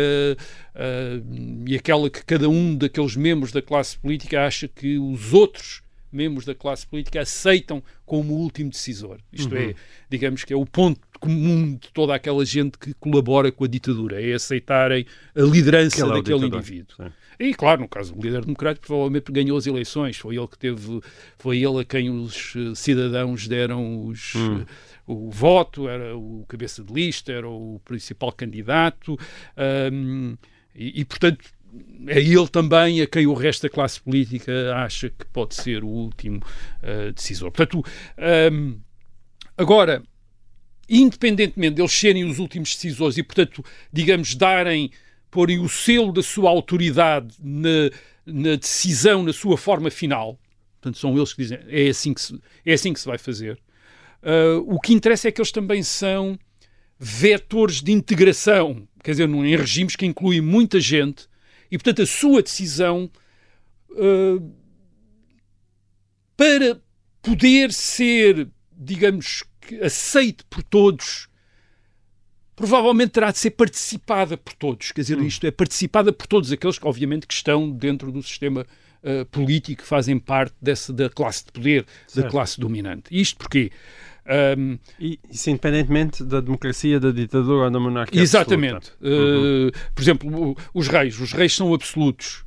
[0.74, 5.82] uh, e aquela que cada um daqueles membros da classe política acha que os outros
[6.12, 9.18] membros da classe política aceitam como o último decisor.
[9.32, 9.74] Isto é,
[10.08, 14.22] digamos que é o ponto comum de toda aquela gente que colabora com a ditadura,
[14.22, 16.96] é aceitarem a liderança é daquele indivíduo.
[16.96, 17.10] Sim.
[17.40, 21.00] E claro, no caso do líder democrático, provavelmente ganhou as eleições, foi ele que teve,
[21.38, 24.66] foi ele a quem os eh, cidadãos deram os, eh,
[25.06, 29.18] o voto, era o cabeça de lista, era o principal candidato,
[29.56, 30.34] ahm,
[30.74, 31.44] e, e, portanto
[32.06, 35.88] é ele também a quem o resto da classe política acha que pode ser o
[35.88, 36.40] último
[36.82, 37.50] eh, decisor.
[37.50, 37.82] Portanto,
[38.16, 38.76] ahm,
[39.56, 40.02] agora,
[40.88, 44.90] independentemente deles serem os últimos decisores e, portanto, digamos, darem,
[45.30, 47.90] porem o selo da sua autoridade na,
[48.26, 50.38] na decisão, na sua forma final,
[50.80, 53.58] portanto, são eles que dizem é assim que se, é assim que se vai fazer.
[54.22, 56.38] Ah, o que interessa é que eles também são
[56.98, 61.28] vetores de integração, quer dizer, num- em regimes que incluem muita gente,
[61.70, 63.10] e, portanto, a sua decisão
[63.92, 64.42] ah,
[66.36, 66.80] para
[67.22, 69.44] poder ser, digamos,
[69.82, 71.28] aceite por todos
[72.56, 74.92] provavelmente terá de ser participada por todos.
[74.92, 75.04] Quer Hum.
[75.04, 78.64] dizer, isto é participada por todos aqueles que, obviamente, que estão dentro do sistema
[79.02, 82.30] uh, político, que fazem parte dessa, da classe de poder, da Certo.
[82.30, 83.04] classe dominante.
[83.10, 83.70] Isto porque.
[84.56, 88.74] um, E isso independentemente da democracia, da ditadura ou da monarquia Exatamente.
[88.74, 88.96] absoluta.
[89.02, 89.66] Uhum.
[89.68, 91.18] Uh, por exemplo, os reis.
[91.18, 92.44] Os reis são absolutos.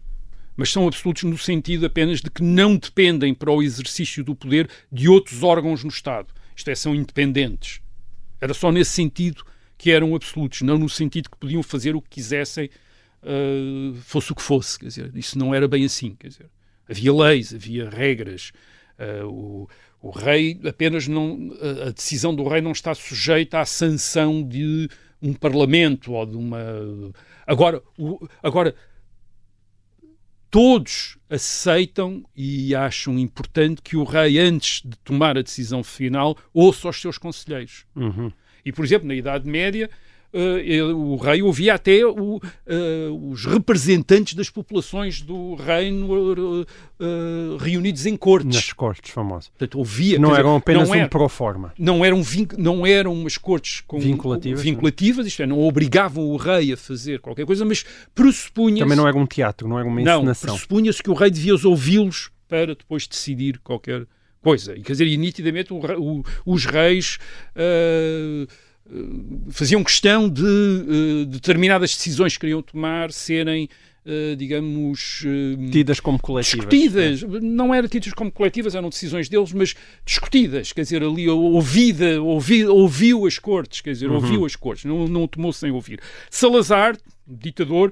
[0.56, 4.68] Mas são absolutos no sentido apenas de que não dependem para o exercício do poder
[4.92, 6.30] de outros órgãos no Estado.
[6.58, 7.80] Isto é, são independentes.
[8.42, 9.44] Era só nesse sentido
[9.78, 12.68] que eram absolutos, não no sentido que podiam fazer o que quisessem,
[13.22, 14.80] uh, fosse o que fosse.
[14.80, 16.16] Quer dizer, isso não era bem assim.
[16.16, 16.50] Quer dizer,
[16.90, 18.52] havia leis, havia regras.
[18.98, 19.70] Uh, o,
[20.02, 21.52] o rei apenas não.
[21.86, 24.90] A, decisão do rei não está sujeita à sanção de
[25.22, 26.60] um parlamento ou de uma.
[27.46, 28.74] Agora, o, agora
[30.50, 36.90] todos aceitam e acham importante que o rei, antes de tomar a decisão final, ouça
[36.90, 37.86] os seus conselheiros.
[37.96, 38.32] Uhum.
[38.64, 39.90] E, por exemplo, na Idade Média,
[40.96, 46.66] o rei ouvia até o, eh, os representantes das populações do reino
[47.00, 48.56] eh, reunidos em cortes.
[48.56, 49.50] Nas cortes famosas.
[49.50, 50.20] Portanto, ouvia.
[50.20, 51.74] Não dizer, eram apenas não um era- pro forma.
[51.78, 52.22] não eram,
[52.58, 56.78] não eram umas cortes com, Vinculativas, com- vinculativas isto é, não obrigavam o rei a
[56.78, 60.52] fazer qualquer coisa, mas pressupunha Também não era um teatro, não era uma não, encenação.
[60.52, 64.06] pressupunha-se que o rei devia ouvi-los para depois decidir qualquer
[64.42, 64.74] coisa.
[64.78, 67.18] E quer dizer, e nitidamente o o- os reis
[67.56, 68.48] ah,
[69.50, 73.70] faziam questão de ah, determinadas decisões que queriam tomar serem,
[74.06, 75.24] ah, digamos,
[75.72, 76.68] Tidas como coletivas.
[76.70, 77.24] discutidas.
[77.42, 80.72] Não eram tidas como coletivas, eram decisões deles, mas discutidas.
[80.72, 85.28] Quer dizer, ali ouvida, ouvi, ouviu as cortes, quer dizer, ouviu as cortes, não, não
[85.28, 86.00] tomou sem ouvir.
[86.30, 86.98] Salazar,
[87.28, 87.92] ditador,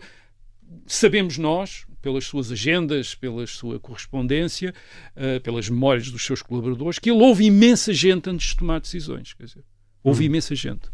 [0.88, 4.74] sabemos nós, pelas suas agendas, pela sua correspondência,
[5.16, 9.34] eh, pelas memórias dos seus colaboradores, que ele houve imensa gente antes de tomar decisões.
[9.34, 9.64] Quer dizer,
[10.06, 10.90] houve imensa gente.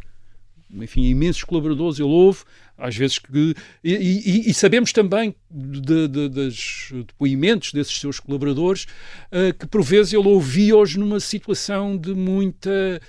[0.73, 2.39] Enfim, imensos colaboradores ele houve,
[2.77, 3.53] às vezes que.
[3.83, 8.85] E, e- e sabemos também de, de- dos depoimentos desses seus colaboradores
[9.31, 13.01] eh, que, por vezes, ele ouvia-os numa situação de muita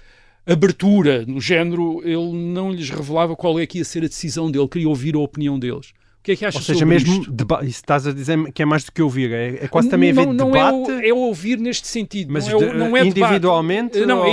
[0.44, 4.66] abertura, no género, ele não lhes revelava qual é que ia ser a decisão dele,
[4.66, 5.92] queria ouvir a opinião deles.
[6.22, 8.64] O que é que achas Ou seja, mesmo deba- isso estás a dizer que é
[8.64, 10.90] mais do que ouvir, é, é quase também haver não, não debate.
[10.90, 12.32] É, o- é ouvir neste sentido.
[12.32, 13.08] Mas não é, de- não é debate.
[13.08, 14.30] individualmente, Não, é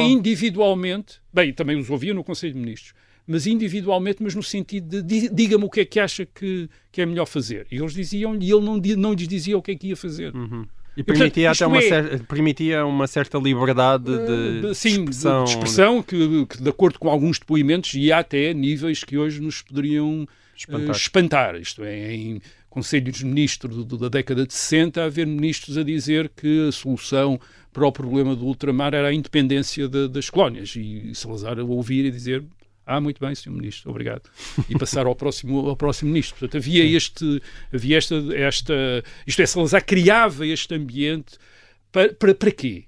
[0.49, 1.15] individualmente.
[1.33, 2.93] Bem, também os ouvia no Conselho de Ministros.
[3.27, 7.01] Mas individualmente, mas no sentido de di- diga-me o que é que acha que, que
[7.01, 7.67] é melhor fazer.
[7.71, 10.29] E eles diziam-lhe e ele não, não lhes dizia o que é que ia fazer.
[10.97, 14.89] E portanto, permitia isto até uma, é- cer- permitia uma certa liberdade de, Uh, Sim,
[15.01, 15.43] expressão.
[15.43, 19.61] de expressão que, que, de acordo com alguns depoimentos, ia até níveis que hoje nos
[19.61, 20.27] poderiam
[20.59, 20.89] Espantar.
[20.95, 21.55] eh, espantar.
[21.55, 26.67] Isto é, em conselhos de ministros da década de 60, haver ministros a dizer que
[26.67, 27.39] a solução
[27.73, 30.75] para o problema do ultramar era a independência da- das colónias.
[30.75, 32.43] E Salazar a ouvir e dizer.
[32.85, 33.51] Ah, muito bem, Sr.
[33.51, 34.23] Ministro, obrigado.
[34.67, 36.39] E passar ao próximo, ao próximo Ministro.
[36.39, 37.39] Portanto, havia este,
[37.71, 38.73] havia esta, esta,
[39.27, 41.37] isto é, Salazar criava este ambiente
[41.91, 42.85] para, para, para quê?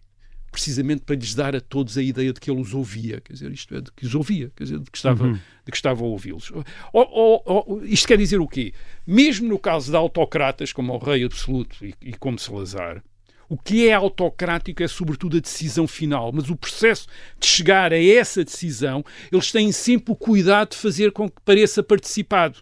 [0.52, 3.52] Precisamente para lhes dar a todos a ideia de que ele os ouvia, quer dizer,
[3.52, 5.34] isto é, de que os ouvia, quer dizer, de que estava, Uhum.
[5.34, 6.52] de que estava a ouvi-los.
[6.52, 8.74] Ó- ó- ó, isto quer dizer o quê?
[9.08, 13.02] Mesmo no caso de autocratas, como o rei absoluto e, e como Salazar,
[13.48, 17.08] o que é autocrático é sobretudo a decisão final, mas o processo
[17.40, 21.82] de chegar a essa decisão, eles têm sempre o cuidado de fazer com que pareça
[21.84, 22.60] participado.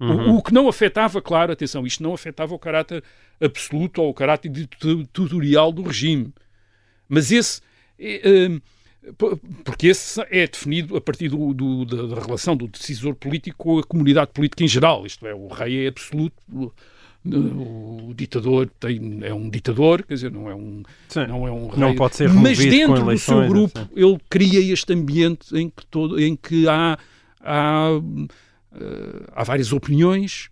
[0.00, 3.02] O, o que não afetava, claro, atenção, isto não afetava o caráter
[3.40, 6.32] absoluto ou o caráter ditatorial do regime.
[7.08, 7.60] Mas esse.
[7.98, 8.60] hum,
[9.16, 13.78] p- porque esse é definido a partir do- do- da, relação do decisor político com
[13.78, 15.06] a comunidade política em geral.
[15.06, 16.72] Isto é, o rei é absoluto, o,
[18.10, 21.26] o ditador tem, é um ditador, quer dizer, não é um, Sim.
[21.26, 21.80] não é um rei.
[21.80, 23.88] Não pode ser Mas dentro do seu eleições, grupo, assim.
[23.96, 26.96] ele cria este ambiente em que, todo, em que há,
[27.40, 27.88] há,
[28.74, 30.48] eh, há várias opiniões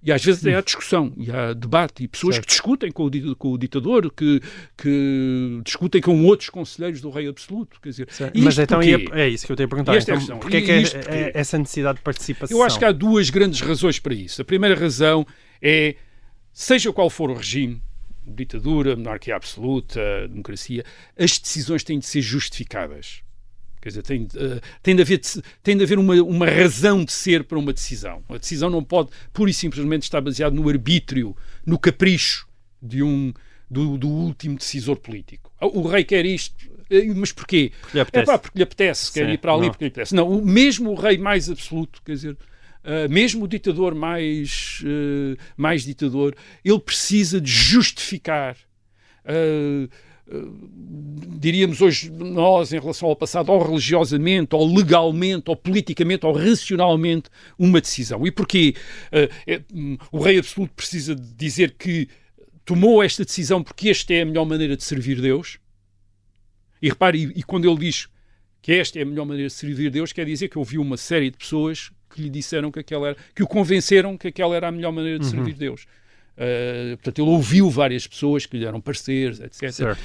[0.00, 2.46] e às vezes há discussão e há debate e pessoas Certo.
[2.46, 4.40] que discutem com o, com o ditador, que,
[4.76, 7.80] que discutem com outros conselheiros do rei absoluto.
[7.80, 9.06] Quer dizer, Mas então porquê?
[9.12, 9.94] é, é isso que eu tenho a perguntar.
[9.94, 11.08] E esta é a Então, porque é que é, porquê?
[11.10, 12.56] é essa necessidade de participação?
[12.56, 14.40] Eu acho que há duas grandes razões para isso.
[14.40, 15.26] A primeira razão
[15.60, 15.96] é,
[16.52, 17.82] seja qual for o regime,
[18.24, 20.84] ditadura, monarquia absoluta, democracia,
[21.18, 23.22] as decisões têm de ser justificadas.
[23.88, 25.20] Quer dizer, tem, eh, tem de haver,
[25.62, 28.22] tem de haver uma, uma razão de ser para uma decisão.
[28.28, 32.46] A decisão não pode, pura e simplesmente, estar baseada no arbítrio, no capricho
[32.82, 33.32] de um,
[33.70, 35.50] do, do último decisor político.
[35.58, 36.54] Ah, O rei quer isto,
[36.90, 37.72] eh, mas porquê?
[37.94, 38.22] lhe apetece.
[38.30, 39.70] É pá, porque lhe apetece, quer Sim, ir para ali não.
[39.70, 40.14] porque lhe apetece.
[40.14, 42.36] Não, o, mesmo o rei mais absoluto, quer dizer,
[42.84, 48.54] ah, mesmo o ditador mais, eh, mais ditador, ele precisa de justificar
[49.24, 49.88] ah,
[51.38, 57.30] diríamos hoje nós, em relação ao passado, ou religiosamente, ou legalmente, ou politicamente, ou racionalmente,
[57.58, 58.26] uma decisão.
[58.26, 58.74] E porquê?
[59.12, 62.08] Uh, é, um, o rei absoluto precisa dizer que
[62.64, 65.58] tomou esta decisão porque esta é a melhor maneira de servir Deus.
[66.82, 68.08] E repare, e, e quando ele diz
[68.60, 71.30] que esta é a melhor maneira de servir Deus, quer dizer que ouviu uma série
[71.30, 74.72] de pessoas que lhe disseram que aquela era, que o convenceram que aquela era a
[74.72, 75.30] melhor maneira de uhum.
[75.30, 75.86] servir Deus.
[76.38, 79.98] Uh, portanto, ele ouviu várias pessoas que lhe deram pareceres, etc.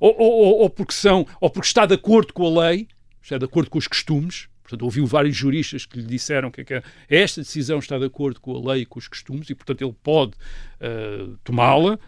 [0.00, 2.88] Ou, ou, ou, porque são, ou porque está de acordo com a lei,
[3.22, 4.48] está de acordo com os costumes.
[4.62, 6.62] Portanto, ouviu vários juristas que lhe disseram que,
[7.08, 9.94] esta decisão está de acordo com a lei e com os costumes e, portanto, ele
[10.02, 11.98] pode uh, tomá-la.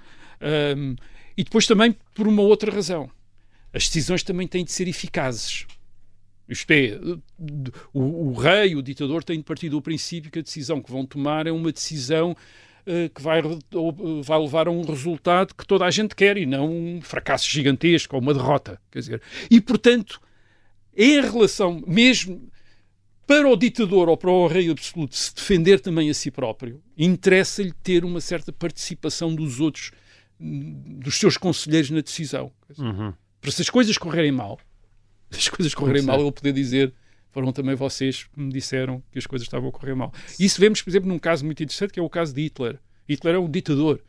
[0.76, 0.96] Um,
[1.36, 3.08] e depois também por uma outra razão.
[3.72, 5.66] As decisões também têm de ser eficazes.
[6.48, 6.98] Isto é,
[7.94, 11.06] o, o rei, o ditador, tem de partir do princípio que a decisão que vão
[11.06, 12.69] tomar é uma decisão eh,
[13.14, 13.40] que vai,
[14.22, 18.16] vai levar a um resultado que toda a gente quer e não um fracasso gigantesco
[18.16, 18.80] ou uma derrota.
[18.90, 20.20] Quer dizer, e, portanto,
[20.96, 22.50] em relação, mesmo
[23.26, 27.72] para o ditador ou para o rei absoluto se defender também a si próprio, interessa-lhe
[27.72, 29.92] ter uma certa participação dos outros,
[30.38, 32.50] dos seus conselheiros na decisão.
[32.76, 33.14] Uhum.
[33.40, 34.58] Para se as coisas correrem mal,
[35.30, 36.92] as coisas correrem mal, ele poder dizer
[37.32, 40.12] foram também vocês que me disseram que as coisas estavam a correr mal.
[40.38, 42.78] Isso vemos, por exemplo, num caso muito interessante, que é o caso de Hitler.
[43.08, 44.02] Hitler é um ditador.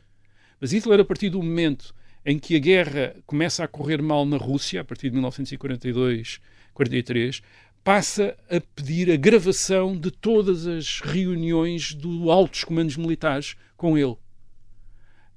[0.60, 4.36] Mas Hitler, a partir do momento em que a guerra começa a correr mal na
[4.36, 6.40] Rússia, a partir de 1942,
[6.72, 7.42] 43,
[7.82, 14.16] passa a pedir a gravação de todas as reuniões do altos comandos militares com ele.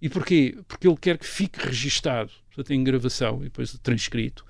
[0.02, 0.58] E porquê?
[0.68, 4.46] Porque ele quer que fique registado, portanto, em gravação e depois transcrito,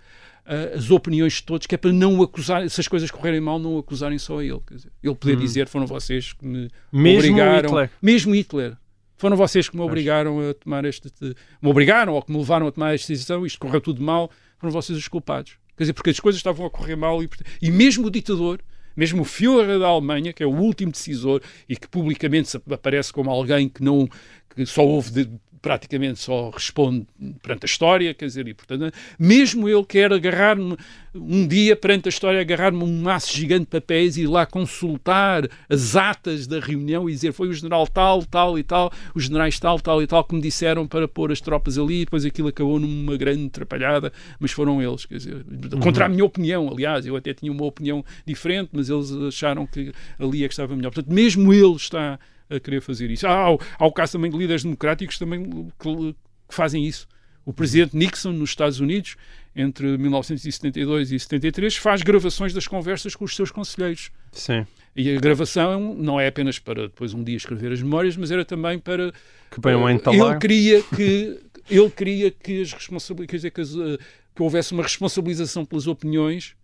[0.45, 3.60] uh, as opiniões de todos, que é para não acusar, se as coisas correrem mal,
[3.60, 4.60] não acusarem só a ele.
[4.71, 5.39] Dizer, ele poder hum.
[5.39, 7.69] dizer foram vocês que me mesmo obrigaram.
[7.69, 7.89] Hitler.
[8.01, 8.77] Mesmo Hitler.
[9.17, 11.10] Foram vocês que me obrigaram a tomar este.
[11.21, 14.29] Me obrigaram ou que me levaram a tomar esta decisão, isto correu tudo mal,
[14.60, 15.58] foram vocês os culpados.
[15.77, 17.29] Quer dizer, porque as coisas estavam a correr mal e,
[17.62, 18.62] e mesmo o ditador,
[18.95, 23.29] mesmo o Führer da Alemanha, que é o último decisor e que publicamente aparece como
[23.29, 24.08] alguém que não
[24.49, 25.29] que só houve de,
[25.65, 27.08] praticamente só responde
[27.41, 30.78] perante a história, quer dizer, e portanto, mesmo ele quer agarrar-me
[31.15, 35.49] um dia perante a história, agarrar-me um maço gigante de papéis e ir lá consultar
[35.67, 39.60] as atas da reunião e dizer foi o general tal, tal e tal, os generais
[39.60, 42.49] tal, tal e tal que me disseram para pôr as tropas ali e depois aquilo
[42.49, 45.43] acabou numa grande atrapalhada, mas foram eles, quer dizer,
[45.82, 49.91] contra a minha opinião, aliás, eu até tinha uma opinião diferente, mas eles acharam que
[50.19, 50.91] ali é que estava melhor.
[50.91, 53.27] Portanto, mesmo ele está a querer fazer isso.
[53.27, 56.15] Há, há o caso também de líderes democráticos também que,
[56.47, 57.08] que fazem isso.
[57.45, 59.15] O presidente Nixon, nos Estados Unidos,
[59.55, 64.12] entre 1972 e 73, faz gravações das conversas com os seus conselheiros.
[64.31, 64.65] Sim.
[64.95, 68.43] E a gravação não é apenas para depois um dia escrever as memórias, mas era
[68.43, 69.13] também para.
[69.51, 73.99] Que bem uh, ele queria que ele queria que as responsabilidades, que, uh,
[74.36, 76.55] que houvesse uma responsabilização pelas opiniões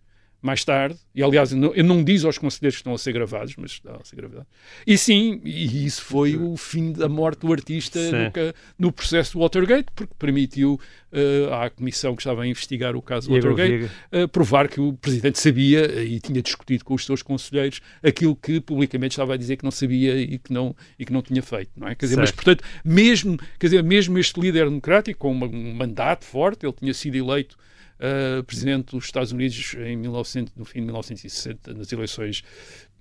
[0.42, 3.12] mais tarde, e aliás, eu não, eu não diz aos conselheiros que estão a ser
[3.12, 4.46] gravados, mas estão a ser gravados.
[4.84, 9.38] E sim, e isso foi o fim da morte do artista no, no, processo do
[9.38, 10.80] Watergate, porque permitiu
[11.12, 14.94] uh, à comissão que estava a investigar o caso do Watergate uh, provar que o
[14.94, 19.56] presidente sabia e tinha discutido com os seus conselheiros aquilo que publicamente estava a dizer
[19.56, 21.94] que não sabia e que não, e que não tinha feito, não é?
[21.94, 26.66] Quer dizer, mas portanto, mesmo, quer dizer, mesmo este líder democrático com um mandato forte,
[26.66, 27.56] ele tinha sido eleito
[28.02, 32.42] uh, presidente dos Estados Unidos em 1900, no fim de 1960, nas eleições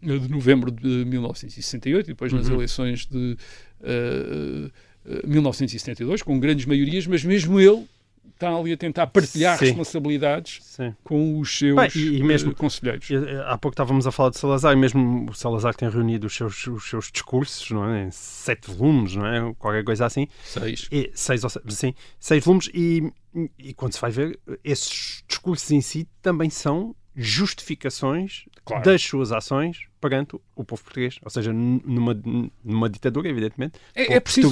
[0.01, 2.39] de novembro de 1968 e depois uhum.
[2.39, 3.37] nas eleições de
[3.81, 4.71] uh,
[5.05, 7.85] uh, 1972, com grandes maiorias, mas mesmo ele
[8.29, 9.65] está ali a tentar partilhar Sim.
[9.65, 10.95] responsabilidades Sim.
[11.03, 13.07] com os seus Bem, e, e mesmo, conselheiros.
[13.45, 16.65] Há pouco estávamos a falar de Salazar, e mesmo o Salazar tem reunido os seus,
[16.67, 18.05] os seus discursos, não é?
[18.05, 19.53] Em sete volumes, não é?
[19.59, 20.27] Qualquer coisa assim.
[20.43, 20.87] Seis.
[20.91, 23.11] E, seis, sim, seis volumes, e,
[23.59, 28.83] e quando se vai ver, esses discursos em si também são justificações claro.
[28.83, 31.19] das suas ações perante o povo português.
[31.23, 32.19] Ou seja, numa,
[32.63, 33.79] numa ditadura, evidentemente.
[33.93, 34.47] É, é preciso...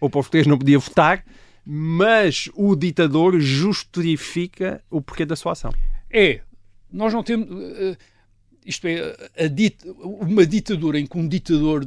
[0.00, 1.24] o povo português não podia votar,
[1.64, 5.72] mas o ditador justifica o porquê da sua ação.
[6.10, 6.40] É.
[6.92, 7.48] Nós não temos.
[7.48, 7.96] Uh,
[8.64, 11.86] isto é, dit, uma ditadura em que um ditador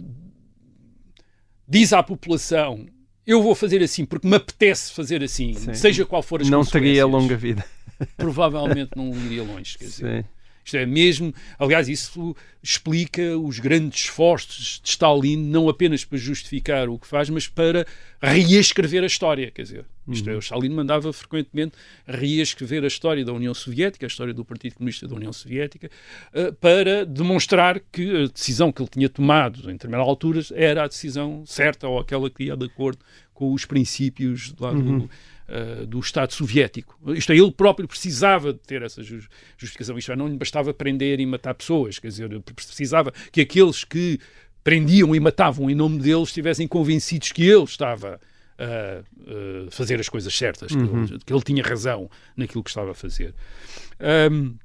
[1.68, 2.86] diz à população
[3.28, 5.74] eu vou fazer assim porque me apetece fazer assim, Sim.
[5.74, 7.66] seja qual for as Não teria longa vida.
[8.16, 9.78] Provavelmente não iria longe.
[9.78, 10.24] Quer dizer.
[10.24, 10.30] Sim.
[10.68, 16.90] Isto é mesmo, aliás, isso explica os grandes esforços de Stalin, não apenas para justificar
[16.90, 17.88] o que faz, mas para
[18.22, 19.86] reescrever a história, quer dizer.
[20.10, 24.44] Isto é, o Stalin mandava frequentemente reescrever a história da União Soviética, a história do
[24.44, 25.90] Partido Comunista da União Soviética,
[26.34, 30.88] uh, para demonstrar que a decisão que ele tinha tomado em determinadas alturas era a
[30.88, 33.00] decisão certa ou aquela que ia de acordo
[33.34, 35.10] com os princípios do, uhum.
[35.48, 36.98] Uh, do Estado Soviético.
[37.13, 39.98] Isto é, ele próprio precisava de ter essa justificação.
[39.98, 44.19] Isto é, não lhe bastava prender e matar pessoas, quer dizer, precisava que aqueles que
[44.63, 48.19] prendiam e matavam em nome dele estivessem convencidos que ele estava
[48.60, 51.06] a uh, fazer as coisas certas, uhum.
[51.06, 53.33] que, ele, que, ele, tinha razão naquilo que estava a fazer.
[54.31, 54.56] Um,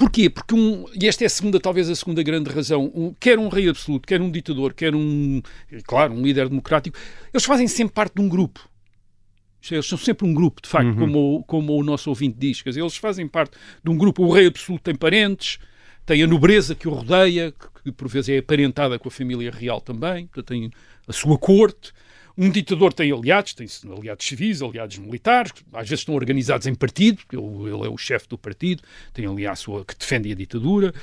[0.00, 0.30] Porquê?
[0.30, 3.48] Porque um, e esta é a segunda, talvez a segunda grande razão, um, quer um
[3.48, 5.42] rei absoluto, quer um ditador, quer um,
[5.86, 6.96] claro, um líder democrático,
[7.30, 8.66] eles fazem sempre parte de um grupo.
[9.70, 10.96] Eles são sempre um grupo, de facto, uhum.
[10.96, 12.62] como, como o nosso ouvinte diz.
[12.62, 14.24] Quer dizer, eles fazem parte de um grupo.
[14.24, 15.58] O rei absoluto tem parentes,
[16.06, 19.50] tem a nobreza que o rodeia, que, que por vezes é aparentada com a família
[19.50, 20.70] real também, tem
[21.06, 21.92] a sua corte.
[22.42, 27.20] Um ditador tem aliados, tem aliados civis, aliados militares, às vezes estão organizados em partido,
[27.30, 28.82] ele, ele é o chefe do partido,
[29.12, 30.94] tem ali a sua que defende a ditadura.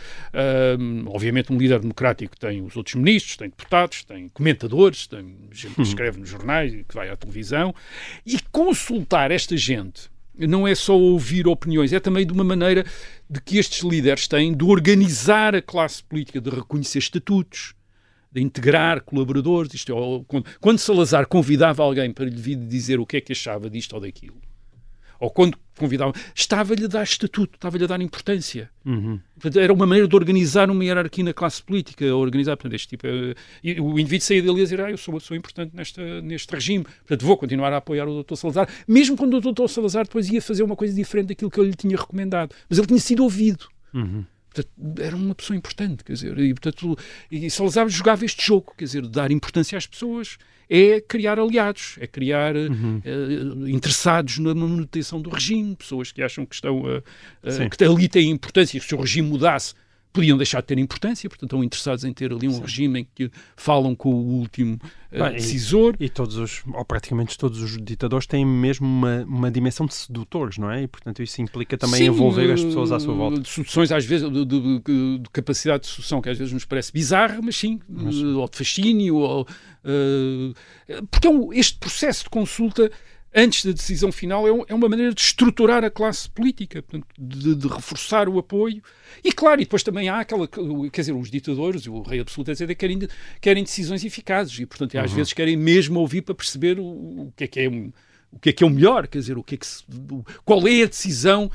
[1.05, 5.81] obviamente, um líder democrático tem os outros ministros, tem deputados, tem comentadores, tem gente que
[5.81, 5.88] uhum.
[5.88, 7.71] escreve nos jornais e que vai à televisão.
[8.25, 12.83] E consultar esta gente não é só ouvir opiniões, é também de uma maneira
[13.29, 17.75] de que estes líderes têm de organizar a classe política, de reconhecer estatutos,
[18.32, 19.73] de integrar colaboradores.
[19.73, 23.32] Isto é, quando, quando Salazar convidava alguém para lhe vir dizer o que é que
[23.32, 24.38] achava disto ou daquilo,
[25.19, 28.69] ou quando convidava, estava-lhe a dar estatuto, estava-lhe a dar importância.
[28.86, 29.19] Uhum.
[29.36, 33.07] Portanto, era uma maneira de organizar uma hierarquia na classe política, organizar, portanto, este tipo,
[33.07, 36.21] uh, e o indivíduo saía dali a dizer, ah, eu sou uma pessoa importante nesta,
[36.21, 38.36] neste regime, portanto, vou continuar a apoiar o Dr.
[38.36, 39.67] Salazar, mesmo quando o Dr.
[39.67, 42.55] Salazar depois ia fazer uma coisa diferente daquilo que eu lhe tinha recomendado.
[42.69, 43.67] Mas ele tinha sido ouvido.
[43.93, 44.25] Uhum.
[44.58, 46.97] Portanto, era uma pessoa importante, quer dizer, e, portanto,
[47.32, 50.38] e Salazar jogava este jogo, quer dizer, dar importância às pessoas
[50.70, 53.01] é criar aliados, é criar uhum.
[53.05, 58.10] uh, interessados na manutenção do regime, pessoas que acham que estão uh, uh, que ali
[58.10, 59.74] têm importância, se o regime mudasse
[60.18, 62.61] podiam deixar de ter importância, portanto estão interessados em ter ali um Sim.
[62.61, 64.80] regime em que falam com o último
[65.11, 65.95] uh, Bem, decisor.
[65.99, 69.93] E, e, todos os, ou praticamente todos os ditadores têm mesmo uma, uma dimensão de
[69.93, 70.82] sedutores, não é?
[70.84, 73.39] E portanto isso implica também sim, envolver as pessoas à sua volta.
[73.39, 76.65] De seduções às vezes, de, de, de, de, capacidade de sedução que às vezes nos
[76.65, 78.15] parece bizarra, mas sim, mas...
[78.15, 82.91] ou de fascínio, ou, uh, porque é um, este processo de consulta
[83.38, 87.53] antes da decisão final, é, é, uma maneira de estruturar a classe política, portanto, de,
[87.53, 88.81] de, reforçar o apoio.
[89.23, 92.75] E claro, e depois também há aquela, quer dizer, os ditadores, o rei absoluto, etc.,
[92.75, 93.07] querem,
[93.39, 95.17] querem decisões eficazes e, portanto, às uhum.
[95.17, 98.53] vezes querem mesmo ouvir para perceber o, o, que é que é o que é
[98.53, 99.83] que é o melhor, quer dizer, o que é que se,
[100.43, 101.49] qual é a decisão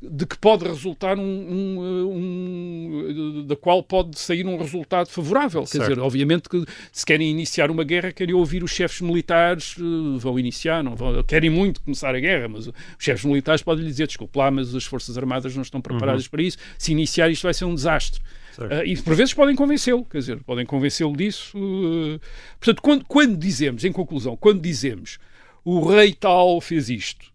[0.00, 5.66] de que pode resultar um, um, um, da qual pode sair um resultado favorável.
[5.66, 5.84] Certo.
[5.84, 10.18] Quer dizer, obviamente que se querem iniciar uma guerra, querem ouvir os chefes militares, uh,
[10.18, 13.90] vão iniciar, não vão, querem muito começar a guerra, mas os chefes militares podem lhe
[13.90, 16.30] dizer, desculpe lá, mas as forças armadas não estão preparadas uhum.
[16.30, 18.20] para isso, se iniciar isto vai ser um desastre.
[18.56, 21.56] Uh, e por vezes podem convencê-lo, quer dizer, podem convencê-lo disso.
[21.56, 22.20] Uh,
[22.58, 25.18] portanto, quando, quando dizemos, em conclusão, quando dizemos
[25.64, 27.26] o rei tal fez isto,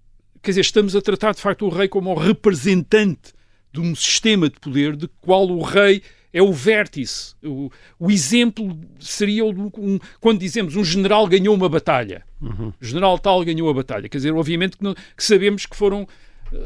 [0.44, 3.34] quer dizer, estamos a tratar de facto o rei como o representante
[3.72, 7.34] de um sistema de poder de qual o rei é o vértice.
[7.44, 12.24] O, o exemplo seria um, quando dizemos um general ganhou uma batalha.
[12.42, 12.74] Uhum.
[12.82, 14.10] O general tal ganhou a batalha.
[14.10, 16.08] Quer dizer, obviamente que, não, que sabemos que foram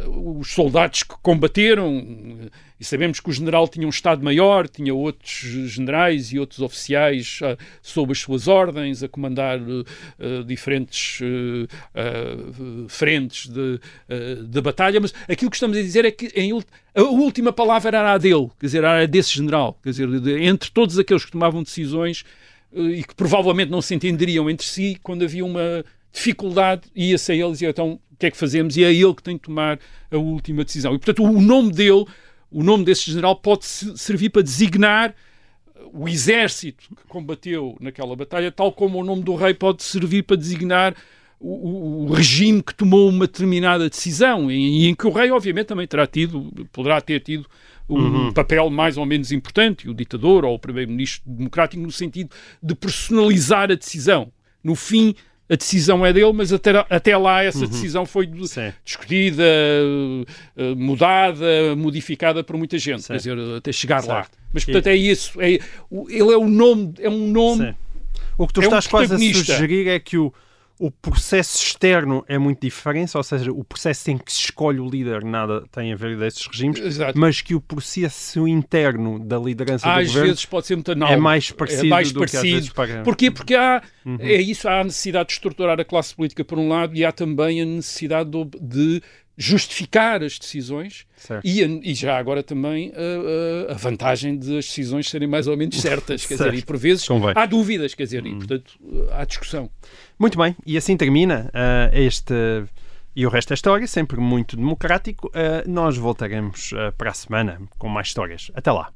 [0.08, 5.32] os soldados que combateram e sabemos que o general tinha um Estado-Maior, tinha outros
[5.72, 9.60] generais e outros oficiais uh, sob as suas ordens, a comandar
[10.46, 11.20] diferentes
[12.88, 13.80] frentes de,
[14.48, 16.52] de batalha, mas aquilo que estamos a dizer é que em,
[16.96, 20.08] a última palavra era a dele, quer dizer, era desse general, quer dizer,
[20.42, 22.24] entre todos aqueles que tomavam decisões
[22.74, 27.54] e que provavelmente não se entenderiam entre si, quando havia uma dificuldade, ia-se a ele
[27.62, 28.78] e então, que é que fazemos?
[28.78, 29.80] E é ele que tem que tomar
[30.12, 30.94] a última decisão.
[30.94, 32.06] E, portanto, o nome dele
[32.52, 35.14] o nome desse general pode servir para designar
[35.94, 40.38] o exército que combateu naquela batalha, tal como o nome do rei pode servir para
[40.38, 40.96] designar
[41.40, 45.86] o, o, regime que tomou uma determinada decisão e, em que o rei, obviamente, também
[45.88, 47.46] terá tido, poderá ter tido
[47.88, 48.34] um uhum.
[48.34, 53.72] papel mais ou menos importante, o ditador ou o primeiro-ministro democrático, no sentido de personalizar
[53.72, 54.32] a decisão.
[54.64, 55.16] No fim,
[55.50, 57.68] a decisão é dele, mas até, até lá essa uhum.
[57.68, 58.74] decisão foi Sim.
[58.84, 63.14] discutida, eh, mudada, modificada por muita gente, Sim.
[63.14, 64.10] quer dizer, até chegar certo.
[64.10, 64.28] lá.
[64.54, 64.90] Mas portanto e...
[64.90, 65.52] é isso, é,
[66.10, 67.68] ele é o nome, é um nome.
[67.68, 67.76] Sim.
[68.38, 70.34] O que tu é estás um quase a sugerir é que o,
[70.80, 74.90] o processo externo é muito diferente, ou seja, o processo em que se escolhe o
[74.90, 77.18] líder nada tem a ver desses regimes, Exato.
[77.18, 81.18] mas que o processo interno da liderança do às governo vezes pode ser muito é
[81.18, 82.56] mais parecido é mais do que às parecido.
[82.56, 83.04] vezes para...
[83.04, 83.32] Porquê?
[83.32, 84.18] Porque há, Uhum.
[84.22, 87.12] é isso, há a necessidade de estruturar a classe política por um lado e há
[87.12, 89.02] também a necessidade do- de
[89.38, 91.06] justificar as decisões
[91.44, 95.48] e, a- e já agora também a, a- a vantagem de as decisões serem mais
[95.48, 96.58] ou menos certas, quer dizer, Certo.
[96.60, 97.34] e por vezes Convém.
[97.36, 98.74] há dúvidas, quer dizer, e portanto
[99.12, 99.70] há discussão.
[100.18, 102.34] Muito bem, e assim termina ah, este
[103.16, 105.32] e o resto da história, sempre muito democrático.
[105.34, 108.52] Ah, nós voltaremos ah, para a semana com mais histórias.
[108.56, 108.92] Até lá.